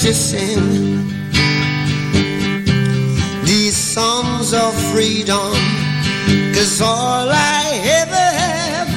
Sing 0.00 1.06
these 3.44 3.76
songs 3.76 4.54
of 4.54 4.74
freedom? 4.90 5.52
Cause 6.54 6.80
all 6.80 7.28
I 7.30 7.80
ever 8.00 8.26
have, 8.42 8.88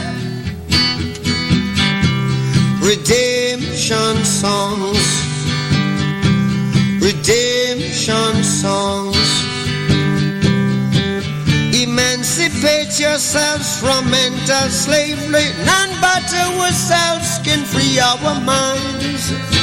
redemption 2.81 4.23
songs, 4.23 5.05
redemption 7.03 8.43
songs. 8.43 9.29
Emancipate 11.75 12.97
yourselves 12.97 13.77
from 13.77 14.09
mental 14.09 14.69
slavery. 14.69 15.51
None 15.65 15.99
but 15.99 16.33
ourselves 16.33 17.39
can 17.43 17.65
free 17.65 17.99
our 17.99 18.39
minds. 18.41 19.62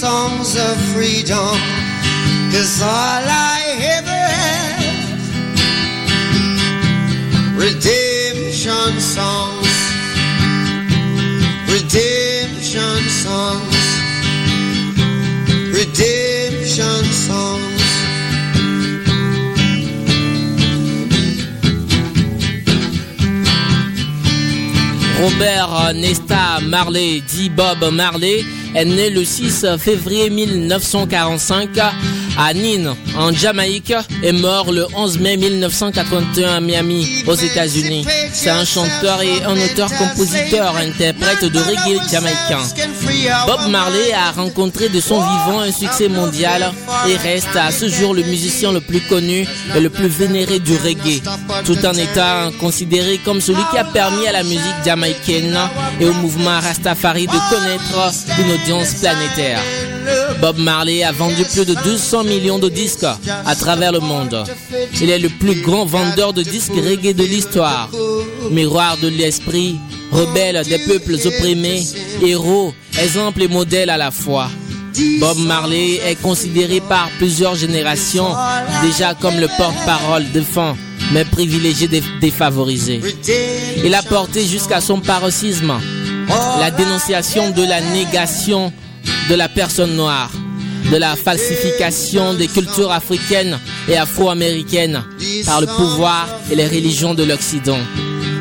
songs 0.00 0.56
of 0.56 0.76
freedom? 0.94 1.56
Cause 2.50 2.80
all 2.80 3.22
I 3.28 3.60
ever 3.98 4.22
have, 4.40 5.20
redemption 7.54 8.92
songs, 8.98 9.74
redemption 11.68 13.00
songs, 13.24 13.76
redemption 15.76 17.04
songs. 17.28 17.68
Robert 25.20 25.94
Nesta 25.94 26.58
Marley, 26.60 27.22
dit 27.26 27.54
Bob 27.54 27.84
Marley, 27.92 28.59
est 28.74 28.84
né 28.84 29.10
le 29.10 29.24
6 29.24 29.66
février 29.78 30.30
1945 30.30 31.70
à 32.38 32.54
Nîmes, 32.54 32.94
en 33.16 33.32
Jamaïque, 33.32 33.94
et 34.22 34.32
mort 34.32 34.72
le 34.72 34.86
11 34.94 35.18
mai 35.18 35.36
1981 35.36 36.54
à 36.56 36.60
Miami, 36.60 37.06
aux 37.26 37.34
États-Unis. 37.34 38.06
C'est 38.32 38.50
un 38.50 38.64
chanteur 38.64 39.22
et 39.22 39.44
un 39.44 39.56
auteur-compositeur, 39.56 40.76
interprète 40.76 41.44
de 41.44 41.58
reggae 41.58 42.00
jamaïcain. 42.10 42.62
Bob 43.46 43.68
Marley 43.70 44.12
a 44.12 44.30
rencontré 44.32 44.88
de 44.88 45.00
son 45.00 45.20
vivant 45.20 45.60
un 45.60 45.72
succès 45.72 46.08
mondial 46.08 46.72
et 47.08 47.16
reste 47.16 47.56
à 47.56 47.70
ce 47.70 47.88
jour 47.88 48.14
le 48.14 48.22
musicien 48.22 48.72
le 48.72 48.80
plus 48.80 49.00
connu 49.00 49.46
et 49.74 49.80
le 49.80 49.90
plus 49.90 50.08
vénéré 50.08 50.58
du 50.58 50.76
reggae, 50.76 51.22
tout 51.64 51.84
en 51.84 51.92
étant 51.94 52.50
considéré 52.60 53.18
comme 53.24 53.40
celui 53.40 53.62
qui 53.70 53.78
a 53.78 53.84
permis 53.84 54.26
à 54.26 54.32
la 54.32 54.42
musique 54.42 54.84
jamaïcaine 54.84 55.56
et 56.00 56.06
au 56.06 56.12
mouvement 56.14 56.60
Rastafari 56.60 57.26
de 57.26 57.50
connaître 57.50 58.12
une 58.38 58.52
audience 58.52 58.94
planétaire. 58.94 59.60
Bob 60.40 60.58
Marley 60.58 61.02
a 61.02 61.12
vendu 61.12 61.44
plus 61.44 61.64
de 61.66 61.74
200 61.74 62.24
millions 62.24 62.58
de 62.58 62.68
disques 62.68 63.06
à 63.46 63.54
travers 63.54 63.92
le 63.92 64.00
monde. 64.00 64.44
Il 65.00 65.10
est 65.10 65.18
le 65.18 65.28
plus 65.28 65.60
grand 65.62 65.84
vendeur 65.84 66.32
de 66.32 66.42
disques 66.42 66.72
reggae 66.74 67.14
de 67.14 67.24
l'histoire. 67.24 67.90
Miroir 68.50 68.96
de 68.98 69.08
l'esprit, 69.08 69.76
rebelle 70.12 70.62
des 70.64 70.78
peuples 70.78 71.16
opprimés, 71.24 71.82
héros 72.24 72.74
exemple 73.00 73.42
et 73.42 73.48
modèle 73.48 73.90
à 73.90 73.96
la 73.96 74.10
fois. 74.10 74.48
Bob 75.20 75.38
Marley 75.38 76.00
est 76.04 76.20
considéré 76.20 76.80
par 76.80 77.08
plusieurs 77.18 77.54
générations 77.54 78.34
déjà 78.82 79.14
comme 79.14 79.38
le 79.38 79.48
porte-parole 79.56 80.24
défunt, 80.32 80.76
mais 81.12 81.24
privilégié 81.24 81.86
des 81.88 82.02
défavorisés. 82.20 83.00
Il 83.84 83.94
a 83.94 84.02
porté 84.02 84.44
jusqu'à 84.46 84.80
son 84.80 85.00
paroxysme 85.00 85.74
la 86.58 86.70
dénonciation 86.70 87.50
de 87.50 87.62
la 87.62 87.80
négation 87.80 88.72
de 89.30 89.36
la 89.36 89.48
personne 89.48 89.94
noire, 89.94 90.28
de 90.90 90.96
la 90.96 91.14
falsification 91.14 92.34
des 92.34 92.48
cultures 92.48 92.90
africaines 92.90 93.56
et 93.88 93.96
afro-américaines 93.96 95.04
par 95.46 95.60
le 95.60 95.68
pouvoir 95.68 96.26
et 96.50 96.56
les 96.56 96.66
religions 96.66 97.14
de 97.14 97.22
l'Occident, 97.22 97.78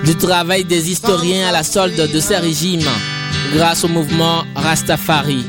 du 0.04 0.16
travail 0.16 0.64
des 0.64 0.90
historiens 0.90 1.50
à 1.50 1.52
la 1.52 1.62
solde 1.62 2.10
de 2.12 2.20
ces 2.20 2.38
régimes 2.38 2.90
grâce 3.54 3.84
au 3.84 3.88
mouvement 3.88 4.46
Rastafari. 4.56 5.46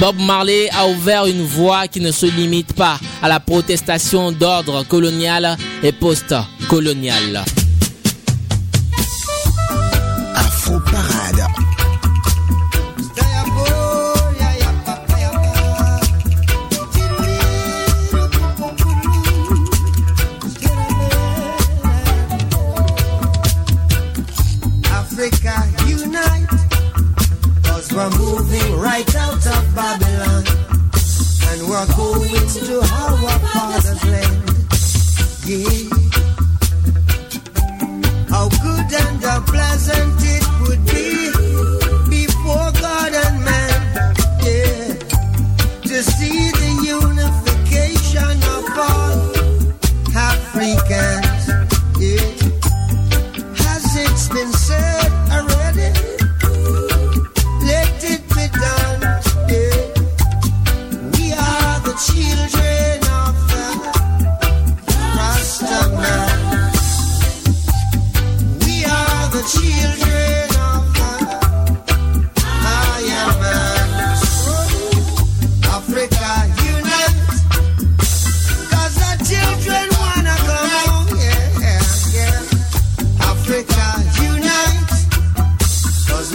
Bob 0.00 0.16
Marley 0.18 0.68
a 0.76 0.88
ouvert 0.88 1.26
une 1.26 1.44
voie 1.44 1.86
qui 1.86 2.00
ne 2.00 2.10
se 2.10 2.26
limite 2.26 2.72
pas 2.72 2.98
à 3.22 3.28
la 3.28 3.38
protestation 3.38 4.32
d'ordre 4.32 4.84
colonial 4.88 5.56
et 5.84 5.92
post-colonial. 5.92 7.44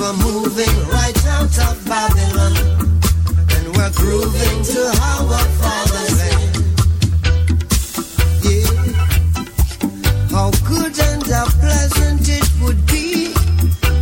We're 0.01 0.13
moving 0.13 0.75
right 0.89 1.25
out 1.27 1.55
of 1.67 1.77
Babylon, 1.85 2.53
and 3.55 3.65
we're 3.75 3.91
grooving 3.91 4.63
to 4.63 4.81
our 5.09 5.37
father's 5.61 6.13
land. 6.19 6.53
Yeah. 8.41 8.71
How 10.31 10.49
good 10.67 10.97
and 10.99 11.23
how 11.27 11.45
pleasant 11.61 12.27
it 12.27 12.49
would 12.61 12.83
be 12.87 13.31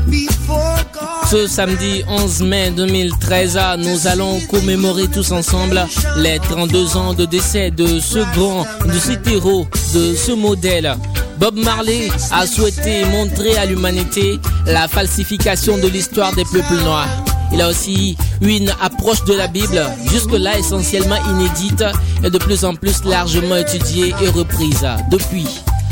before 0.09 0.79
God. 0.93 1.27
Ce 1.29 1.47
samedi 1.47 2.03
11 2.07 2.41
mai 2.43 2.71
2013, 2.71 3.59
nous 3.79 4.07
allons 4.07 4.39
commémorer 4.49 5.07
tous 5.09 5.33
ensemble 5.33 5.85
les 6.15 6.39
32 6.39 6.95
ans 6.95 7.13
de 7.13 7.25
décès 7.25 7.71
de 7.71 7.99
ce 7.99 8.19
grand, 8.35 8.65
de 8.85 8.97
cet 8.97 9.27
héros, 9.27 9.67
de 9.93 10.15
ce 10.15 10.31
modèle. 10.31 10.95
Bob 11.39 11.55
Marley 11.55 12.09
a 12.31 12.45
souhaité 12.45 13.05
montrer 13.05 13.55
à 13.57 13.65
l'humanité 13.65 14.39
la 14.65 14.89
falsification 14.89 15.77
de 15.77 15.87
l'histoire 15.87 16.35
des 16.35 16.43
peuples 16.43 16.83
noirs. 16.83 17.07
Il 17.53 17.61
a 17.61 17.69
aussi 17.69 18.17
eu 18.41 18.49
une 18.57 18.69
approche 18.81 19.23
de 19.23 19.33
la 19.33 19.47
Bible, 19.47 19.81
jusque-là 20.11 20.59
essentiellement 20.59 21.15
inédite 21.31 21.85
et 22.23 22.29
de 22.29 22.37
plus 22.37 22.65
en 22.65 22.75
plus 22.75 23.05
largement 23.05 23.55
étudiée 23.55 24.13
et 24.21 24.27
reprise 24.27 24.85
depuis. 25.09 25.47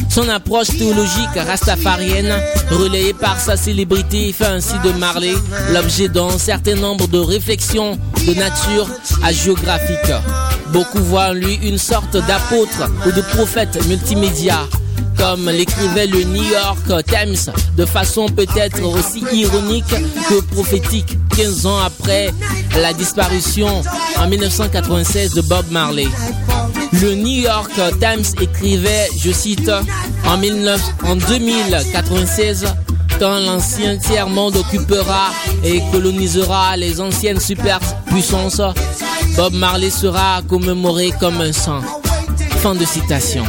Son 0.10 0.28
approche 0.28 0.68
théologique 0.68 1.36
rastafarienne, 1.36 2.34
relayée 2.70 3.14
par 3.14 3.40
sa 3.40 3.56
célébrité, 3.56 4.34
fait 4.34 4.46
ainsi 4.46 4.76
de 4.84 4.92
Marley 4.92 5.34
l'objet 5.72 6.10
d'un 6.10 6.38
certain 6.38 6.76
nombre 6.76 7.08
de 7.08 7.20
réflexions 7.20 7.98
de 8.28 8.34
nature 8.34 8.88
hagiographique. 9.24 10.14
Beaucoup 10.74 11.00
voient 11.00 11.30
en 11.30 11.34
lui 11.34 11.56
une 11.64 11.78
sorte 11.78 12.18
d'apôtre 12.18 12.92
ou 13.06 13.12
de 13.12 13.22
prophète 13.22 13.80
multimédia, 13.88 14.68
comme 15.18 15.50
l'écrivait 15.50 16.08
le 16.08 16.24
New 16.24 16.44
York 16.44 17.06
Times, 17.08 17.54
de 17.76 17.86
façon 17.86 18.28
peut-être 18.28 18.84
aussi 18.84 19.24
ironique 19.34 19.86
que 20.30 20.42
prophétique, 20.54 21.18
15 21.36 21.66
ans 21.66 21.80
après 21.80 22.34
la 22.82 22.94
disparition 22.94 23.82
en 24.18 24.28
1996 24.28 25.34
de 25.34 25.42
Bob 25.42 25.66
Marley. 25.72 26.08
Le 26.94 27.16
New 27.16 27.42
York 27.42 27.72
Times 28.00 28.26
écrivait, 28.42 29.08
je 29.18 29.32
cite, 29.32 29.72
en, 30.26 30.38
19, 30.38 30.82
en 31.06 31.16
2096, 31.16 32.66
quand 33.20 33.40
l'ancien 33.40 33.98
tiers-monde 33.98 34.56
occupera 34.58 35.32
et 35.64 35.82
colonisera 35.92 36.78
les 36.78 37.02
anciennes 37.02 37.40
superpuissances, 37.40 38.62
Bob 39.36 39.54
Marley 39.54 39.90
sera 39.90 40.42
commémoré 40.48 41.12
comme 41.20 41.42
un 41.42 41.52
saint. 41.52 41.82
Fin 42.62 42.74
de 42.74 42.86
citation. 42.86 43.44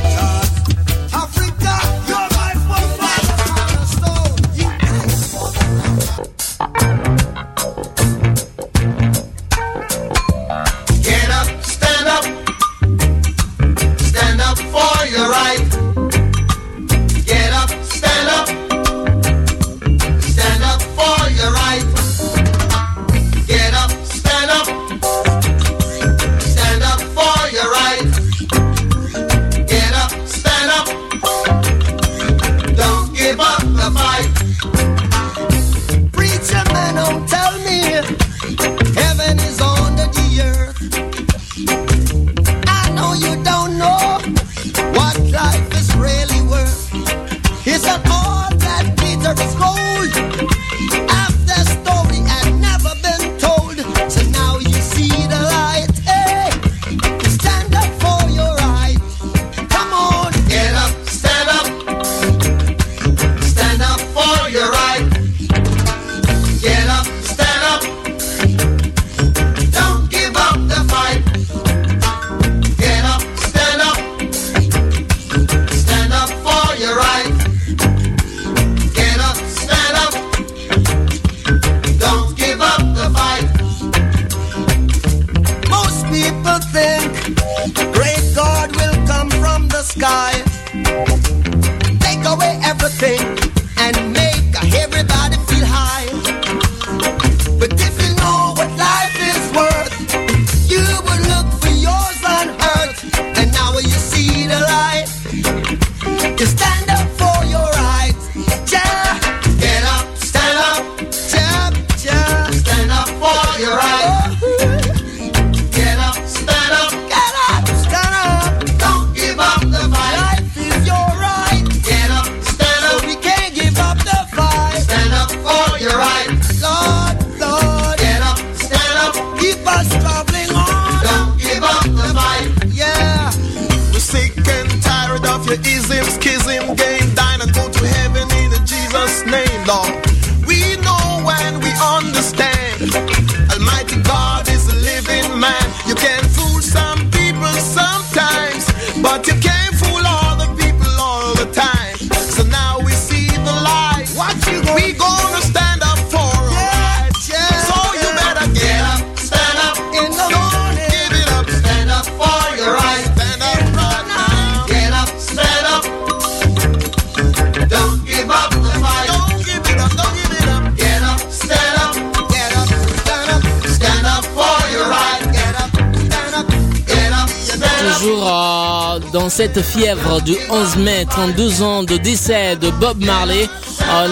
Cette 179.39 179.63
fièvre 179.63 180.21
du 180.21 180.35
11 180.51 180.79
mai, 180.79 181.07
32 181.09 181.63
ans 181.63 181.85
de 181.85 181.97
décès 181.97 182.57
de 182.57 182.71
Bob 182.71 183.05
Marley, 183.05 183.47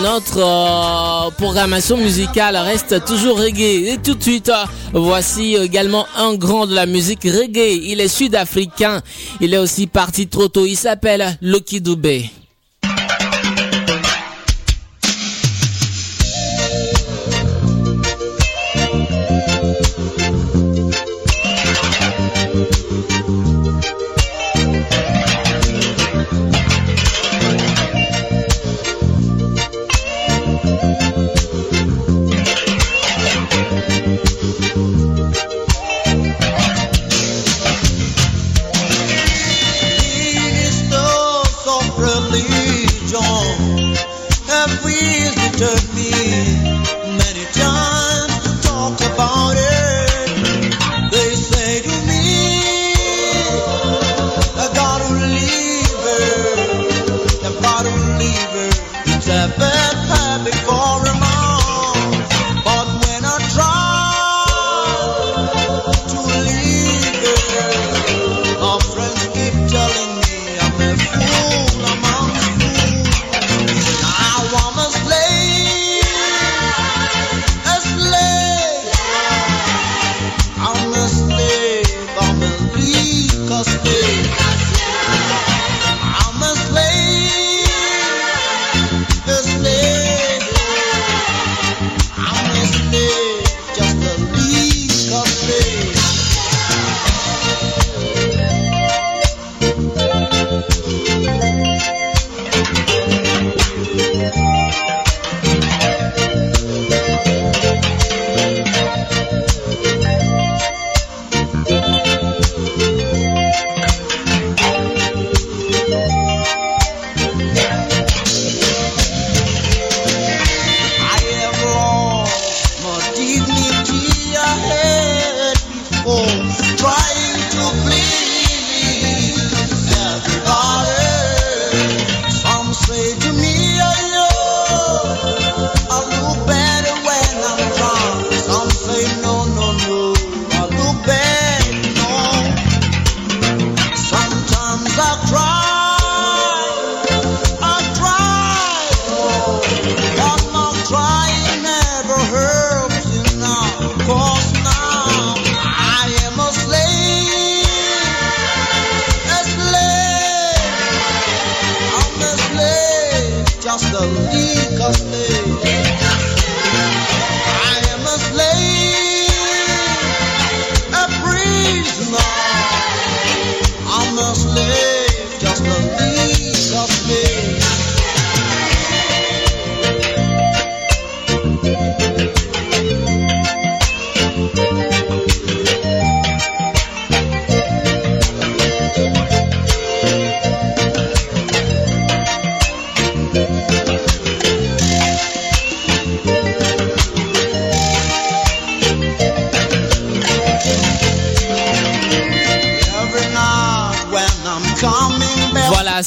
notre 0.01 0.39
euh, 0.39 1.31
programmation 1.33 1.97
musicale 1.97 2.57
reste 2.57 3.05
toujours 3.05 3.37
reggae. 3.37 3.89
Et 3.89 3.99
tout 3.99 4.15
de 4.15 4.23
suite, 4.23 4.51
euh, 4.51 4.65
voici 4.93 5.57
également 5.57 6.07
un 6.17 6.37
grand 6.37 6.69
de 6.69 6.77
la 6.77 6.87
musique 6.87 7.25
reggae. 7.25 7.75
Il 7.83 8.01
est 8.01 8.07
sud-africain. 8.07 9.03
Il 9.41 9.53
est 9.53 9.59
aussi 9.59 9.89
parti 9.89 10.29
trop 10.29 10.47
tôt. 10.47 10.65
Il 10.65 10.77
s'appelle 10.77 11.37
Lucky 11.43 11.81
Dubé. 11.81 12.31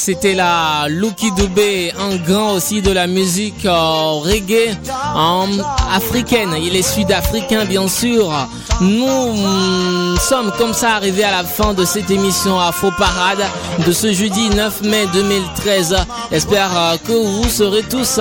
C'était 0.00 0.34
la 0.34 0.86
Lucky 0.88 1.30
Dubé, 1.32 1.92
un 1.98 2.16
grand 2.16 2.54
aussi 2.54 2.80
de 2.80 2.90
la 2.90 3.06
musique 3.06 3.66
euh, 3.66 4.20
reggae 4.24 4.74
en 5.14 5.46
africaine. 5.92 6.56
Il 6.58 6.74
est 6.74 6.82
sud-africain, 6.94 7.66
bien 7.66 7.86
sûr. 7.86 8.32
Nous 8.80 9.32
mm, 9.34 10.16
sommes 10.18 10.52
comme 10.56 10.72
ça 10.72 10.92
arrivés 10.92 11.24
à 11.24 11.30
la 11.30 11.44
fin 11.44 11.74
de 11.74 11.84
cette 11.84 12.10
émission 12.10 12.58
Afro 12.58 12.90
Parade 12.92 13.44
de 13.86 13.92
ce 13.92 14.10
jeudi 14.14 14.48
9 14.48 14.80
mai 14.84 15.06
2013. 15.12 15.94
J'espère 16.32 16.70
euh, 16.74 16.96
que 17.06 17.12
vous 17.12 17.48
serez 17.50 17.82
tous 17.82 18.18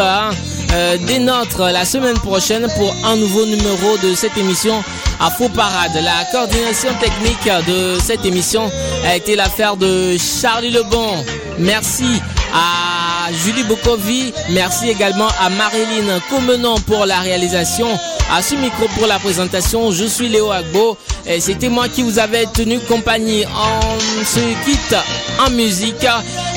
euh, 0.72 0.98
des 0.98 1.18
nôtres 1.18 1.62
la 1.72 1.84
semaine 1.84 2.18
prochaine 2.20 2.68
pour 2.78 2.94
un 3.04 3.16
nouveau 3.16 3.44
numéro 3.46 3.98
de 4.04 4.14
cette 4.14 4.38
émission 4.38 4.84
à 5.20 5.32
faux 5.32 5.50
Parade. 5.50 5.94
La 5.96 6.26
coordination 6.32 6.90
technique 7.02 7.50
de 7.68 7.98
cette 8.00 8.24
émission 8.24 8.70
a 9.04 9.16
été 9.16 9.36
l'affaire 9.36 9.78
de 9.78 10.16
Charlie 10.18 10.70
Lebon. 10.70 11.26
Merci 11.58 12.22
à 12.54 13.32
Julie 13.34 13.64
Bokovi. 13.64 14.32
Merci 14.52 14.90
également 14.90 15.28
à 15.42 15.50
Marilyn 15.50 16.20
Comenon 16.30 16.76
pour 16.86 17.06
la 17.08 17.20
réalisation. 17.20 17.88
À 18.32 18.44
ce 18.44 18.54
micro 18.54 18.86
pour 18.96 19.08
la 19.08 19.18
présentation, 19.18 19.92
je 19.92 20.06
suis 20.06 20.30
Léo 20.30 20.52
Agbo 20.52 20.98
et 21.26 21.40
c'était 21.40 21.70
moi 21.70 21.90
qui 21.90 22.04
vous 22.04 22.20
avais 22.20 22.46
tenu 22.46 22.80
compagnie. 22.82 23.44
On 23.48 24.24
se 24.24 24.40
quitte 24.66 24.96
en 25.44 25.50
musique 25.50 26.06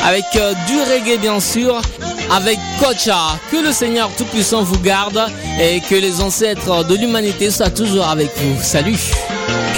avec 0.05 0.25
euh, 0.37 0.53
du 0.67 0.79
reggae 0.81 1.19
bien 1.19 1.41
sûr 1.41 1.81
avec 2.33 2.59
Kocha. 2.81 3.39
Que 3.51 3.57
le 3.57 3.73
Seigneur 3.73 4.11
Tout-Puissant 4.17 4.63
vous 4.63 4.79
garde 4.81 5.21
et 5.61 5.81
que 5.81 5.95
les 5.95 6.21
ancêtres 6.21 6.85
de 6.85 6.97
l'humanité 6.97 7.51
soient 7.51 7.71
toujours 7.71 8.09
avec 8.09 8.31
vous. 8.37 8.61
Salut 8.63 8.99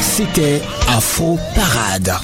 C'était 0.00 0.62
Afro 0.88 1.38
Parade. 1.54 2.14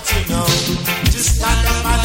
fight, 0.00 0.28
you 0.28 0.34
oh. 0.34 0.40
know. 0.40 1.04
Just 1.10 1.36
stand 1.36 1.66
up 1.68 2.03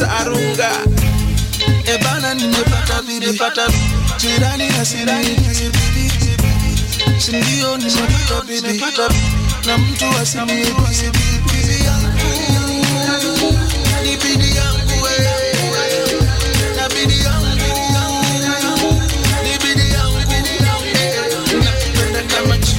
sarunga 0.00 0.70
ebana 1.94 2.30
eh, 2.30 2.36
nimepata 2.36 2.96
nimepata 3.08 3.64
jirani 4.20 4.68
na 4.68 4.84
sirani 4.84 5.36
sindio 7.18 7.76
nimepata 7.76 8.42
nimepata 8.48 9.08
na 9.66 9.78
mtu 9.78 10.04
asiniye 10.22 10.66
bibi 11.12 11.84
yangu 11.84 13.50